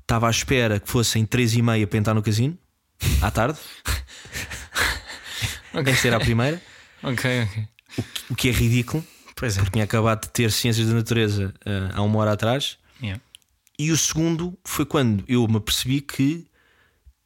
Estava 0.00 0.26
à 0.26 0.30
espera 0.30 0.80
que 0.80 0.90
fossem 0.90 1.24
3 1.24 1.54
e 1.54 1.62
meia 1.62 1.86
para 1.86 1.98
entrar 2.00 2.14
no 2.14 2.22
casino, 2.22 2.58
à 3.22 3.30
tarde. 3.30 3.60
Esta 5.72 6.08
era 6.08 6.16
a 6.16 6.20
primeira, 6.20 6.60
Ok, 7.00 7.42
ok. 7.42 7.68
o 8.28 8.34
que 8.34 8.48
é 8.48 8.52
ridículo. 8.52 9.06
Pois 9.44 9.58
é. 9.58 9.60
porque 9.60 9.72
tinha 9.72 9.84
acabado 9.84 10.22
de 10.22 10.30
ter 10.30 10.50
Ciências 10.50 10.88
da 10.88 10.94
Natureza 10.94 11.52
eh, 11.66 11.90
há 11.92 12.00
uma 12.00 12.18
hora 12.18 12.32
atrás. 12.32 12.78
Yeah. 13.02 13.20
E 13.78 13.92
o 13.92 13.96
segundo 13.98 14.58
foi 14.64 14.86
quando 14.86 15.22
eu 15.28 15.46
me 15.46 15.58
apercebi 15.58 16.00
que 16.00 16.46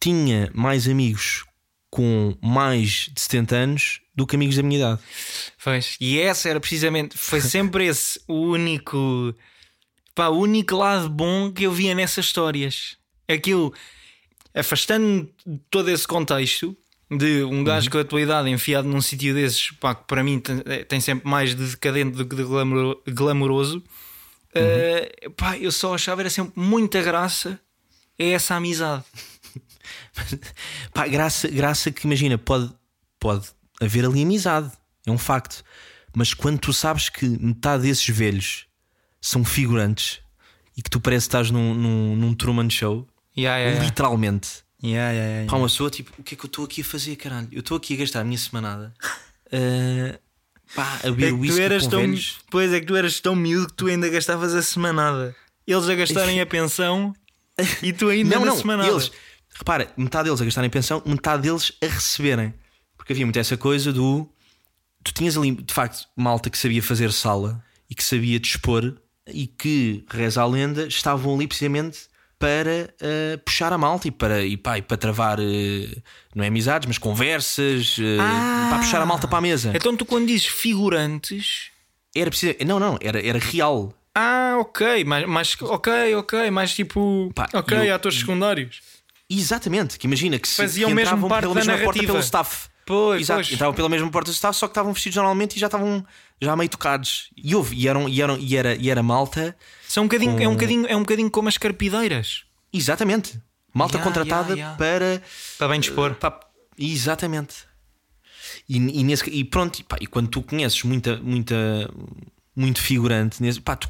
tinha 0.00 0.50
mais 0.52 0.88
amigos 0.88 1.44
com 1.88 2.36
mais 2.42 3.08
de 3.14 3.20
70 3.20 3.56
anos 3.56 4.00
do 4.16 4.26
que 4.26 4.34
amigos 4.34 4.56
da 4.56 4.64
minha 4.64 4.80
idade. 4.80 5.00
Pois. 5.62 5.96
E 6.00 6.18
essa 6.18 6.48
era 6.48 6.58
precisamente, 6.58 7.16
foi 7.16 7.38
sempre 7.40 7.86
esse 7.86 8.20
o 8.26 8.34
único, 8.34 9.32
pá, 10.12 10.26
o 10.26 10.40
único 10.40 10.74
lado 10.74 11.08
bom 11.08 11.52
que 11.52 11.62
eu 11.62 11.72
via 11.72 11.94
nessas 11.94 12.24
histórias. 12.24 12.96
Aquilo, 13.28 13.72
afastando 14.52 15.32
todo 15.70 15.88
esse 15.88 16.08
contexto 16.08 16.76
de 17.10 17.42
um 17.44 17.64
gajo 17.64 17.90
com 17.90 17.98
a 17.98 18.04
tua 18.04 18.20
idade 18.20 18.50
enfiado 18.50 18.86
num 18.88 19.00
sítio 19.00 19.32
desses, 19.34 19.70
pá, 19.72 19.94
que 19.94 20.04
para 20.06 20.22
mim 20.22 20.38
tem, 20.40 20.58
tem 20.86 21.00
sempre 21.00 21.28
mais 21.28 21.54
de 21.54 21.66
decadente 21.70 22.16
do 22.16 22.26
que 22.26 22.36
de 22.36 22.42
glamour- 22.44 23.00
glamouroso. 23.06 23.82
eh, 24.54 25.28
pá, 25.36 25.56
eu 25.58 25.72
só 25.72 25.94
achava 25.94 26.20
era 26.22 26.30
sempre 26.30 26.52
muita 26.56 27.00
graça 27.02 27.58
a 28.20 28.24
essa 28.24 28.54
amizade. 28.56 29.04
Pá, 30.92 31.06
graça, 31.06 31.48
graça 31.48 31.90
que 31.90 32.06
imagina, 32.06 32.36
pode, 32.36 32.70
pode 33.18 33.48
haver 33.80 34.04
ali 34.04 34.22
amizade, 34.22 34.70
é 35.06 35.10
um 35.10 35.18
facto. 35.18 35.62
Mas 36.14 36.34
quando 36.34 36.58
tu 36.58 36.72
sabes 36.72 37.08
que 37.08 37.26
metade 37.26 37.84
desses 37.84 38.08
velhos 38.08 38.66
são 39.20 39.44
figurantes 39.44 40.20
e 40.76 40.82
que 40.82 40.90
tu 40.90 41.00
parece 41.00 41.26
que 41.26 41.28
estás 41.28 41.50
num, 41.50 41.74
num, 41.74 42.16
num 42.16 42.34
Truman 42.34 42.68
Show, 42.68 43.06
yeah, 43.36 43.58
yeah. 43.58 43.84
literalmente. 43.84 44.48
Yeah, 44.48 44.67
yeah, 44.82 45.12
yeah, 45.12 45.50
Pá, 45.50 45.56
uma 45.56 45.66
pessoa 45.66 45.90
tipo, 45.90 46.12
o 46.18 46.22
que 46.22 46.34
é 46.34 46.38
que 46.38 46.44
eu 46.44 46.48
estou 46.48 46.64
aqui 46.64 46.80
a 46.82 46.84
fazer, 46.84 47.16
caralho? 47.16 47.48
Eu 47.52 47.60
estou 47.60 47.76
aqui 47.76 47.94
a 47.94 47.96
gastar 47.98 48.20
a 48.20 48.24
minha 48.24 48.38
semanada 48.38 48.94
eh, 49.50 50.18
pá, 50.74 51.00
a 51.02 51.06
É 51.08 51.10
beber 51.10 51.30
tu 51.32 51.40
whisky 51.40 51.60
eras 51.60 51.84
com 51.84 51.90
tão, 51.90 52.00
velhos. 52.00 52.36
pois 52.50 52.72
é 52.72 52.80
que 52.80 52.86
tu 52.86 52.96
eras 52.96 53.20
tão 53.20 53.34
miúdo 53.34 53.68
que 53.68 53.74
tu 53.74 53.86
ainda 53.86 54.08
gastavas 54.08 54.54
a 54.54 54.62
semanada. 54.62 55.34
Eles 55.66 55.88
a 55.88 55.94
gastarem 55.94 56.40
a 56.40 56.46
pensão 56.46 57.14
e 57.82 57.92
tu 57.92 58.08
ainda 58.08 58.36
Não, 58.36 58.44
na 58.44 58.52
não, 58.52 58.56
semanada. 58.56 58.88
eles, 58.90 59.10
repara, 59.54 59.92
metade 59.96 60.24
deles 60.24 60.40
a 60.40 60.44
gastarem 60.44 60.70
pensão, 60.70 61.02
metade 61.04 61.42
deles 61.42 61.72
a 61.82 61.86
receberem. 61.86 62.54
Porque 62.96 63.12
havia 63.12 63.26
muito 63.26 63.38
essa 63.38 63.56
coisa 63.56 63.92
do. 63.92 64.28
Tu 65.04 65.12
tinhas 65.12 65.36
ali, 65.36 65.52
de 65.52 65.72
facto, 65.72 66.06
malta 66.16 66.50
que 66.50 66.58
sabia 66.58 66.82
fazer 66.82 67.12
sala 67.12 67.62
e 67.88 67.94
que 67.94 68.02
sabia 68.04 68.38
dispor 68.40 68.94
e 69.26 69.46
que, 69.46 70.04
reza 70.10 70.42
a 70.42 70.46
lenda, 70.46 70.86
estavam 70.86 71.34
ali 71.34 71.46
precisamente 71.46 71.98
para 72.38 72.94
eh, 73.00 73.36
puxar 73.44 73.72
a 73.72 73.78
malta 73.78 74.06
e 74.06 74.10
para, 74.10 74.42
e, 74.44 74.56
pá, 74.56 74.78
e 74.78 74.82
para 74.82 74.96
travar, 74.96 75.38
eh, 75.40 75.88
não 76.34 76.44
é 76.44 76.46
amizades, 76.48 76.86
mas 76.86 76.96
conversas, 76.98 77.96
eh, 77.98 78.16
Ah! 78.20 78.68
para 78.70 78.78
puxar 78.78 79.00
a 79.02 79.06
malta 79.06 79.26
para 79.26 79.38
a 79.38 79.40
mesa. 79.40 79.72
Então 79.74 79.96
tu 79.96 80.04
quando 80.06 80.26
dizes 80.26 80.46
figurantes. 80.46 81.70
Era 82.14 82.30
preciso. 82.30 82.54
Não, 82.64 82.78
não, 82.80 82.98
era, 83.00 83.24
era 83.24 83.38
real. 83.38 83.92
Ah, 84.14 84.56
ok, 84.60 85.04
mas, 85.04 85.26
mas 85.28 85.56
ok, 85.62 86.14
ok, 86.16 86.50
mais 86.50 86.74
tipo. 86.74 87.30
Pá, 87.34 87.48
ok, 87.52 87.88
eu- 87.88 87.94
atores 87.94 88.18
secundários. 88.18 88.80
Exatamente, 89.30 89.98
que 89.98 90.06
imagina 90.06 90.38
que 90.38 90.48
se 90.48 90.56
Faziam 90.56 90.88
que 90.88 90.94
mesmo 90.94 91.28
parte 91.28 91.42
pela 91.42 91.54
da 91.54 91.60
mesma 91.60 91.72
porta 91.74 91.86
narrativa. 92.00 92.12
pelo 92.14 92.24
staff. 92.24 92.68
Pois, 92.88 93.20
Exato, 93.20 93.40
pois. 93.42 93.52
entravam 93.52 93.74
pela 93.74 93.88
mesma 93.88 94.10
porta 94.10 94.30
do 94.30 94.34
staff, 94.34 94.56
só 94.58 94.66
que 94.66 94.70
estavam 94.70 94.92
vestidos 94.94 95.16
normalmente 95.16 95.56
e 95.56 95.60
já 95.60 95.66
estavam 95.66 96.04
já 96.40 96.56
meio 96.56 96.70
tocados. 96.70 97.28
E 97.36 97.54
houve, 97.54 97.76
e, 97.76 97.86
eram, 97.86 98.08
e, 98.08 98.22
eram, 98.22 98.38
e, 98.38 98.56
era, 98.56 98.74
e 98.74 98.88
era 98.88 99.02
malta, 99.02 99.54
São 99.86 100.04
um 100.04 100.06
bocadinho, 100.08 100.32
Com- 100.36 100.42
é, 100.42 100.48
um 100.48 100.52
bocadinho, 100.54 100.86
é 100.86 100.96
um 100.96 101.00
bocadinho 101.00 101.30
como 101.30 101.48
as 101.48 101.58
carpideiras. 101.58 102.44
exatamente, 102.72 103.38
malta 103.74 103.98
Ya, 103.98 104.04
contratada 104.04 104.54
ya, 104.56 104.70
ya. 104.70 104.74
para. 104.76 105.22
Para 105.58 105.68
bem 105.68 105.80
dispor. 105.80 106.14
pá, 106.14 106.40
exatamente. 106.78 107.56
E, 108.68 108.76
e, 108.76 109.04
nesse, 109.04 109.28
e 109.30 109.44
pronto, 109.44 109.78
e, 109.80 109.84
pá, 109.84 109.98
e 110.00 110.06
quando 110.06 110.28
tu 110.28 110.42
conheces 110.42 110.82
muita, 110.82 111.18
muita, 111.18 111.54
muito 112.56 112.80
figurante, 112.80 113.42
nesse, 113.42 113.60
pá, 113.60 113.76
tu 113.76 113.88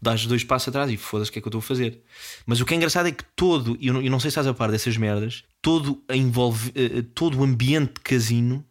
dás 0.00 0.24
dois 0.26 0.44
passos 0.44 0.68
atrás 0.68 0.90
e 0.90 0.96
foda-se 0.96 1.28
o 1.30 1.32
que 1.32 1.38
é 1.38 1.42
que 1.42 1.46
eu 1.48 1.50
estou 1.50 1.58
a 1.58 1.62
fazer. 1.62 2.02
Mas 2.46 2.60
o 2.60 2.64
que 2.64 2.72
é 2.72 2.76
engraçado 2.78 3.06
é 3.08 3.12
que 3.12 3.24
todo, 3.36 3.76
e 3.80 3.88
eu, 3.88 3.94
não- 3.94 4.00
eu 4.02 4.10
não 4.10 4.18
sei 4.20 4.30
se 4.30 4.32
estás 4.32 4.46
a 4.46 4.54
par 4.54 4.70
dessas 4.70 4.96
merdas, 4.96 5.44
todo, 5.62 6.02
envolve, 6.10 6.72
eh, 6.74 7.02
todo 7.14 7.38
o 7.38 7.44
ambiente 7.44 7.94
de 7.94 8.00
casino 8.00 8.64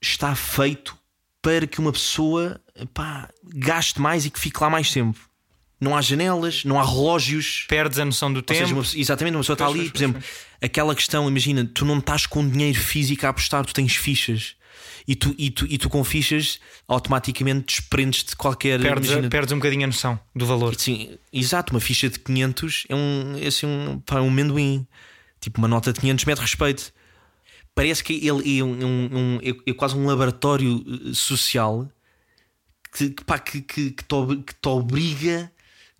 está 0.00 0.34
feito 0.34 0.96
para 1.42 1.66
que 1.66 1.78
uma 1.78 1.92
pessoa 1.92 2.60
pá, 2.92 3.28
gaste 3.44 4.00
mais 4.00 4.26
e 4.26 4.30
que 4.30 4.38
fique 4.38 4.60
lá 4.60 4.70
mais 4.70 4.90
tempo. 4.92 5.18
Não 5.80 5.96
há 5.96 6.02
janelas, 6.02 6.64
não 6.64 6.78
há 6.78 6.84
relógios. 6.84 7.64
Perdes 7.68 7.98
a 7.98 8.04
noção 8.04 8.32
do 8.32 8.38
Ou 8.38 8.42
tempo. 8.42 8.58
seja, 8.58 8.74
uma 8.74 8.84
exatamente, 9.00 9.34
uma 9.34 9.40
pessoa 9.40 9.54
está 9.54 9.66
ali, 9.66 9.78
pois, 9.78 9.90
por 9.92 9.98
exemplo, 9.98 10.22
aquela 10.60 10.94
questão, 10.94 11.28
imagina, 11.28 11.64
tu 11.64 11.84
não 11.84 11.98
estás 11.98 12.26
com 12.26 12.48
dinheiro 12.48 12.78
físico 12.78 13.24
a 13.26 13.28
apostar, 13.28 13.64
tu 13.64 13.72
tens 13.72 13.94
fichas. 13.94 14.56
E 15.06 15.14
tu, 15.14 15.34
e 15.38 15.50
tu, 15.50 15.66
e 15.70 15.78
tu 15.78 15.88
com 15.88 16.04
fichas 16.04 16.58
automaticamente 16.86 17.66
desprendes 17.66 18.24
de 18.24 18.36
qualquer. 18.36 18.78
perdes, 18.80 19.08
imagina, 19.08 19.28
perdes 19.30 19.52
um 19.52 19.56
bocadinho 19.56 19.84
a 19.84 19.86
noção 19.86 20.20
do 20.34 20.44
valor. 20.44 20.74
Sim, 20.74 21.16
exato, 21.32 21.72
uma 21.72 21.80
ficha 21.80 22.10
de 22.10 22.18
500 22.18 22.84
é 22.88 22.94
um, 22.94 23.38
é 23.40 23.46
assim, 23.46 23.66
um, 23.66 24.00
pá, 24.00 24.20
um 24.20 24.28
amendoim. 24.28 24.86
Tipo, 25.40 25.58
uma 25.58 25.68
nota 25.68 25.92
de 25.92 26.00
500 26.00 26.24
mete 26.24 26.38
respeito. 26.38 26.92
Parece 27.74 28.02
que 28.02 28.14
ele 28.26 28.58
é, 28.58 28.64
um, 28.64 28.72
um- 28.72 29.18
um- 29.36 29.40
é- 29.42 29.70
é 29.70 29.74
quase 29.74 29.96
um 29.96 30.06
laboratório 30.06 30.84
eh, 30.88 31.14
social 31.14 31.88
que, 32.92 33.10
pá, 33.24 33.38
que, 33.38 33.60
que, 33.60 33.90
que, 33.92 34.04
te, 34.04 34.42
que 34.46 34.54
te 34.54 34.68
obriga. 34.68 35.52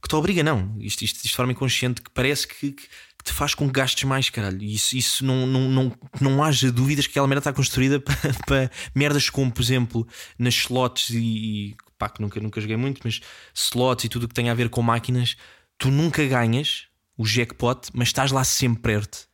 Que 0.03 0.09
te 0.09 0.15
obriga, 0.15 0.43
não. 0.43 0.77
Isto, 0.79 1.05
isto, 1.05 1.17
isto 1.17 1.29
de 1.29 1.35
forma 1.35 1.53
inconsciente, 1.53 2.01
que 2.01 2.11
parece 2.11 2.47
que, 2.47 2.73
que 2.73 2.89
te 3.25 3.33
faz 3.33 3.55
com 3.55 3.67
que 3.67 3.73
gastes 3.73 4.05
mais, 4.05 4.31
caralho. 4.31 4.63
Isso, 4.63 4.97
isso 4.97 5.25
não, 5.25 5.47
não, 5.47 5.69
não, 5.69 5.99
não 6.21 6.43
haja 6.43 6.71
dúvidas 6.73 7.07
que 7.07 7.11
aquela 7.13 7.27
merda 7.29 7.41
está 7.41 7.53
construída 7.53 7.99
para, 8.01 8.17
para 8.47 8.71
merdas 8.95 9.29
como, 9.29 9.51
por 9.53 9.61
exemplo, 9.63 10.07
nas 10.39 10.55
slots 10.55 11.11
e. 11.11 11.19
e 11.73 11.77
pá, 11.99 12.09
que 12.09 12.21
nunca, 12.23 12.41
nunca 12.41 12.61
joguei 12.61 12.77
muito, 12.77 13.01
mas 13.05 13.21
slots 13.55 14.05
e 14.05 14.09
tudo 14.09 14.25
o 14.25 14.29
que 14.29 14.35
tem 14.35 14.49
a 14.51 14.55
ver 14.55 14.69
com 14.69 14.81
máquinas, 14.83 15.37
tu 15.77 15.91
nunca 15.91 16.25
ganhas 16.27 16.87
o 17.17 17.27
jackpot, 17.27 17.89
mas 17.93 18.09
estás 18.09 18.31
lá 18.31 18.45
sempre 18.45 18.81
perto. 18.83 19.28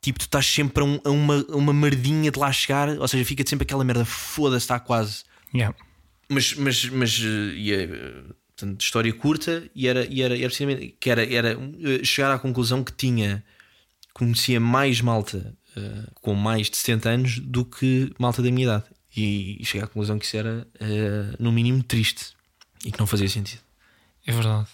Tipo, 0.00 0.18
tu 0.18 0.22
estás 0.22 0.46
sempre 0.46 0.82
a, 0.82 0.86
um- 0.86 1.00
a 1.04 1.10
uma, 1.10 1.46
a 1.50 1.56
uma 1.56 1.72
merdinha 1.72 2.30
de 2.30 2.38
lá 2.38 2.50
chegar, 2.52 2.88
ou 2.88 3.08
seja, 3.08 3.24
fica 3.24 3.44
sempre 3.46 3.64
aquela 3.64 3.82
merda, 3.84 4.04
foda-se, 4.04 4.64
está 4.64 4.78
quase. 4.78 5.24
Yeah. 5.54 5.76
Mas, 6.28 6.54
mas, 6.54 6.84
mas 6.90 7.20
eh, 7.20 7.70
é, 7.70 7.82
eh, 7.84 8.22
portanto, 8.56 8.80
história 8.80 9.12
curta, 9.12 9.68
e 9.74 9.88
era, 9.88 10.06
e 10.06 10.22
era, 10.22 10.34
era, 10.36 10.46
precisamente- 10.46 10.94
que 11.00 11.10
era, 11.10 11.24
era 11.34 11.52
eh, 11.52 12.04
chegar 12.04 12.32
à 12.32 12.38
conclusão 12.38 12.84
que 12.84 12.92
tinha, 12.92 13.42
conhecia 14.12 14.60
mais 14.60 15.00
malta 15.00 15.56
eh, 15.76 16.04
com 16.20 16.34
mais 16.34 16.70
de 16.70 16.76
70 16.76 17.08
anos 17.08 17.38
do 17.40 17.64
que 17.64 18.12
malta 18.18 18.42
da 18.42 18.50
minha 18.50 18.64
idade. 18.66 18.84
E, 19.16 19.56
e 19.60 19.64
cheguei 19.64 19.82
à 19.82 19.86
conclusão 19.86 20.18
que 20.18 20.26
isso 20.26 20.36
era, 20.36 20.66
eh, 20.78 21.34
no 21.40 21.50
mínimo, 21.50 21.82
triste 21.82 22.26
e 22.84 22.92
que 22.92 22.98
não 23.00 23.06
fazia 23.06 23.28
sentido. 23.28 23.62
É 24.24 24.30
verdade. 24.32 24.68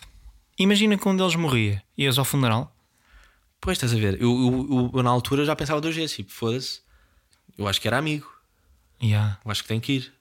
Imagina 0.59 0.99
que 0.99 1.09
um 1.09 1.17
deles 1.17 1.35
morria. 1.37 1.83
Ias 1.97 2.19
ao 2.19 2.25
funeral? 2.25 2.74
Pois 3.64 3.79
estás 3.79 3.94
a 3.94 3.96
ver, 3.96 4.20
eu, 4.20 4.29
eu- 4.31 4.90
eu, 4.92 5.03
na 5.03 5.09
altura 5.09 5.42
já 5.42 5.57
pensava 5.57 5.81
dois 5.81 5.96
vezes, 5.96 6.14
tipo, 6.14 6.31
foda-se, 6.31 6.81
eu 7.57 7.66
acho 7.66 7.81
que 7.81 7.88
era 7.88 7.96
amigo, 7.96 8.31
Yeah. 9.03 9.38
eu 9.42 9.50
acho 9.50 9.62
que 9.62 9.68
tem 9.68 9.81
que 9.81 9.94
ir. 9.94 10.12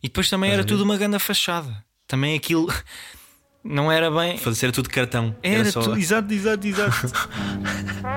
E 0.00 0.06
depois 0.06 0.30
também 0.30 0.50
Estás 0.50 0.60
era 0.64 0.68
tudo 0.68 0.84
uma 0.84 0.96
grande 0.96 1.18
fachada. 1.18 1.84
Também 2.06 2.36
aquilo 2.36 2.66
não 3.64 3.90
era 3.90 4.08
bem. 4.08 4.38
Fazer 4.38 4.66
era 4.66 4.72
tudo 4.72 4.88
cartão. 4.88 5.34
Era, 5.42 5.70
só... 5.72 5.80
tudo, 5.82 5.98
exato, 5.98 6.32
exato, 6.32 6.64
exato. 6.64 7.12